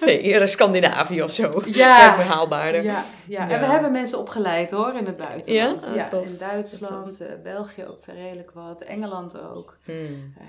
[0.00, 1.42] Nee, eerder Scandinavië of zo.
[1.42, 2.82] Lijkt me Ja, haalbaarder.
[2.82, 3.48] ja, ja.
[3.48, 5.90] en we hebben mensen opgeleid hoor in het buitenland.
[5.94, 6.08] Ja?
[6.12, 9.76] Ah, in Duitsland, eh, België ook redelijk wat, Engeland ook.
[9.84, 10.34] Hmm.
[10.38, 10.44] Eh,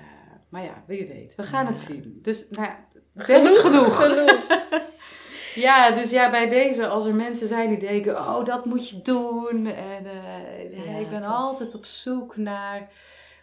[0.48, 2.18] maar ja, wie weet, we gaan het zien.
[2.22, 2.76] Dus nou ja,
[3.12, 4.06] werk genoeg.
[5.54, 9.02] Ja, dus ja, bij deze, als er mensen zijn die denken, oh, dat moet je
[9.02, 9.66] doen.
[9.66, 12.88] En eh, ja, ik ben altijd op zoek naar,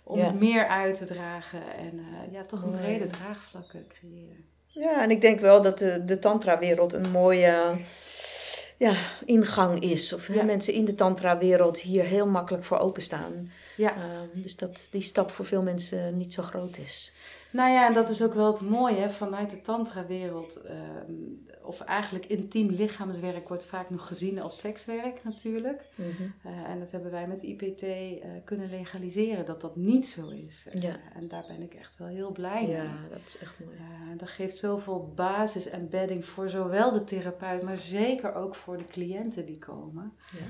[0.07, 0.25] om Ja.
[0.25, 1.61] het meer uit te dragen.
[1.77, 2.81] En eh, ja, toch een Mooi.
[2.81, 4.43] brede draagvlakken creëren.
[4.67, 7.75] Ja, en ik denk wel dat de, de tantra-wereld een mooie
[8.77, 8.93] ja,
[9.25, 10.13] ingang is.
[10.13, 10.43] Of Ja.
[10.43, 13.51] mensen in de tantra-wereld hier heel makkelijk voor openstaan.
[13.77, 13.89] Ja.
[13.93, 17.11] Ehm, dus dat die stap voor veel mensen niet zo groot is.
[17.51, 20.61] Nou ja, en dat is ook wel het mooie hè, vanuit de tantra-wereld.
[20.61, 21.13] ehm,
[21.65, 25.87] of eigenlijk intiem lichaamswerk wordt vaak nog gezien als sekswerk natuurlijk.
[26.43, 30.67] Eh, en dat hebben wij met IPT eh, kunnen legaliseren, dat dat niet zo is.
[30.71, 30.99] Eh, Ja.
[31.13, 32.75] en daar ben ik echt wel heel blij mee.
[32.75, 33.77] Ja, dat is echt mooi.
[34.17, 38.83] Dat geeft zoveel basis en bedding voor zowel de therapeut, maar zeker ook voor de
[38.85, 40.13] cliënten die komen.
[40.31, 40.45] Ja.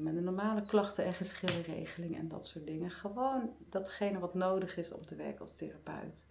[0.00, 2.90] Met de normale klachten- en geschillenregeling en dat soort dingen.
[2.90, 6.26] Gewoon datgene wat nodig is om te werken als therapeut.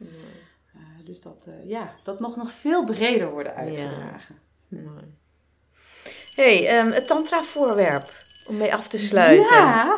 [0.77, 4.35] Eh, dus dat, eh, ja, dat mag nog veel breder worden uitgedragen.
[4.67, 5.13] Mooi.
[6.35, 8.03] hey, ehm, het tantra-voorwerp.
[8.49, 9.55] Om mee af te sluiten.
[9.55, 9.97] Ja!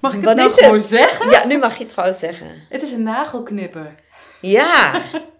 [0.00, 0.60] Mag ik het Wat nou het?
[0.60, 1.30] gewoon zeggen?
[1.30, 2.46] Ja, nu mag je het gewoon zeggen.
[2.68, 3.94] Het is een nagelknipper.
[4.40, 5.02] Ja,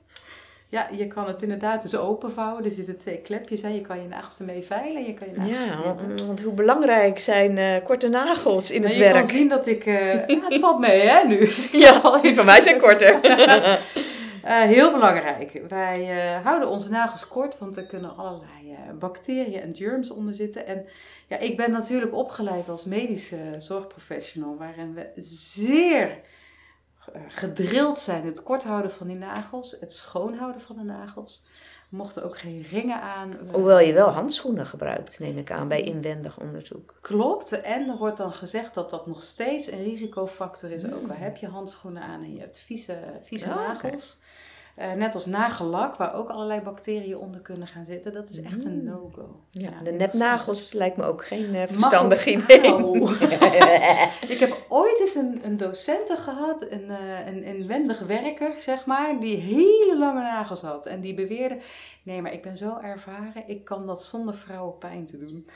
[0.71, 2.65] Ja, je kan het inderdaad dus openvouwen.
[2.65, 3.75] Er zitten twee klepjes aan.
[3.75, 6.27] Je kan je nagels ermee veilen en je kan je nagels ja knippen.
[6.27, 9.27] want, hoe belangrijk zijn eh, korte nagels in het Maar je werk?
[9.27, 9.85] kan zien dat ik...
[9.85, 11.51] ja, het valt mee, hè, nu.
[11.73, 13.19] Ja, die van mij zijn korter.
[14.43, 15.63] Eh, heel belangrijk.
[15.69, 20.35] Wij eh, houden onze nagels kort, want er kunnen allerlei eh, bacteriën en germs onder
[20.35, 20.67] zitten.
[20.67, 20.87] En
[21.27, 26.21] ja, ik ben natuurlijk opgeleid als medische zorgprofessional, waarin we zeer
[27.29, 28.25] gedrild zijn.
[28.25, 31.45] Het kort houden van die nagels, het schoonhouden van de nagels.
[31.91, 33.31] Mochten ook geen ringen aan.
[33.31, 36.95] We- Hoewel je wel handschoenen gebruikt, neem ik aan, bij inwendig onderzoek.
[37.01, 37.61] Klopt.
[37.61, 40.85] En er wordt dan gezegd dat dat nog steeds een risicofactor is.
[40.85, 44.19] Ook al heb je handschoenen aan en je hebt vieze, vieze nagels.
[44.81, 48.13] Eh, net als nagellak, waar ook allerlei bacteriën onder kunnen gaan zitten.
[48.13, 48.85] Dat is echt een Mm.
[48.85, 49.41] no-go.
[49.51, 49.99] Ja, de interessant.
[50.13, 52.61] nepnagels lijkt me ook geen eh, verstandig idee.
[54.35, 59.21] Ik heb ooit eens een, een docente gehad, een, eh, een inwendig werker, zeg maar,
[59.21, 60.87] die hele lange nagels had.
[60.87, 61.59] En die beweerde,
[62.03, 65.49] nee, maar ik ben zo ervaren, ik kan dat zonder vrouwen pijn te doen.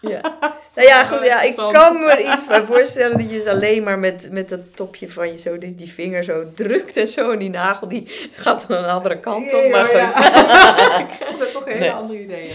[0.00, 0.20] Ja.
[0.74, 3.82] Nou ja, goed, ja, ik kan me er iets bij voorstellen dat je ze alleen
[3.82, 7.30] maar met, met dat topje van je zo, die, die vinger zo drukt en zo.
[7.30, 9.70] En die nagel die gaat dan een andere kant op.
[9.70, 9.94] Maar goed.
[9.96, 10.98] ja.
[10.98, 11.90] ik krijg er toch hele Nee.
[11.92, 12.54] andere ideeën.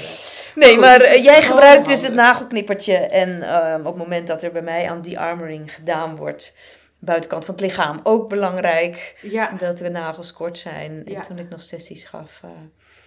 [0.55, 2.95] Nee, Goed, maar dus eh, jij gebruikt dus het nagelknippertje.
[2.95, 6.55] En ehm, op het moment dat er bij mij aan de-armoring gedaan wordt,
[6.99, 11.03] buitenkant van het lichaam, ook belangrijk Ja, dat de nagels kort zijn.
[11.05, 12.39] En toen ik nog sessies gaf.
[12.43, 12.49] eh,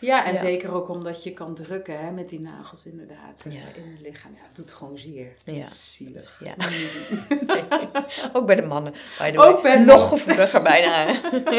[0.01, 0.39] ja en Ja.
[0.39, 3.59] zeker ook omdat je kan drukken hè, met die nagels inderdaad eh, Ja.
[3.75, 4.33] in het lichaam.
[4.35, 5.33] Ja, het doet gewoon zeer.
[5.45, 5.67] Ja.
[5.67, 6.43] Zielig.
[6.45, 6.55] ja.
[8.33, 8.93] Ook bij de mannen.
[9.19, 11.07] By the Ook bij Nog gevoeliger bijna.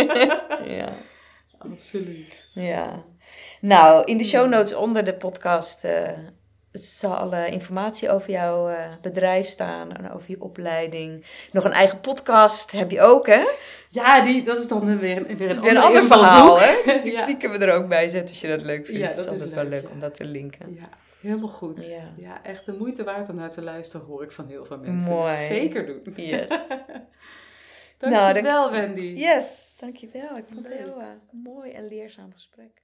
[0.81, 0.89] ja.
[1.57, 2.47] Absoluut.
[2.53, 3.03] Ja.
[3.61, 5.83] Nou, in de show notes onder de podcast
[6.77, 11.25] eh, zal alle informatie over jouw eh, bedrijf staan en over je opleiding.
[11.51, 13.45] Nog een eigen podcast heb je ook, hè?
[13.89, 16.75] Ja, die, dat is dan weer een, weer een, Weer een ander verhaal, hè?
[16.85, 17.25] Dus die, Ja.
[17.25, 19.01] die kunnen we er ook bij zetten als je dat leuk vindt.
[19.01, 19.89] Ja, het is dat is altijd wel leuk, leuk ja.
[19.93, 20.73] om dat te linken.
[20.75, 20.89] Ja,
[21.21, 21.87] helemaal goed.
[22.15, 22.43] Ja.
[22.43, 25.09] Echt de moeite waard om naar te luisteren, hoor ik van heel veel mensen.
[25.11, 25.31] Mooi.
[25.35, 26.13] Dus zeker doen.
[26.15, 26.47] Yes.
[27.97, 29.01] Dankjewel, Nou, dank- Wendy.
[29.19, 30.37] Yes, dankjewel.
[30.37, 30.77] Ik vond het Leuk.
[30.77, 31.07] heel eh,
[31.43, 32.81] mooi en leerzaam gesprek.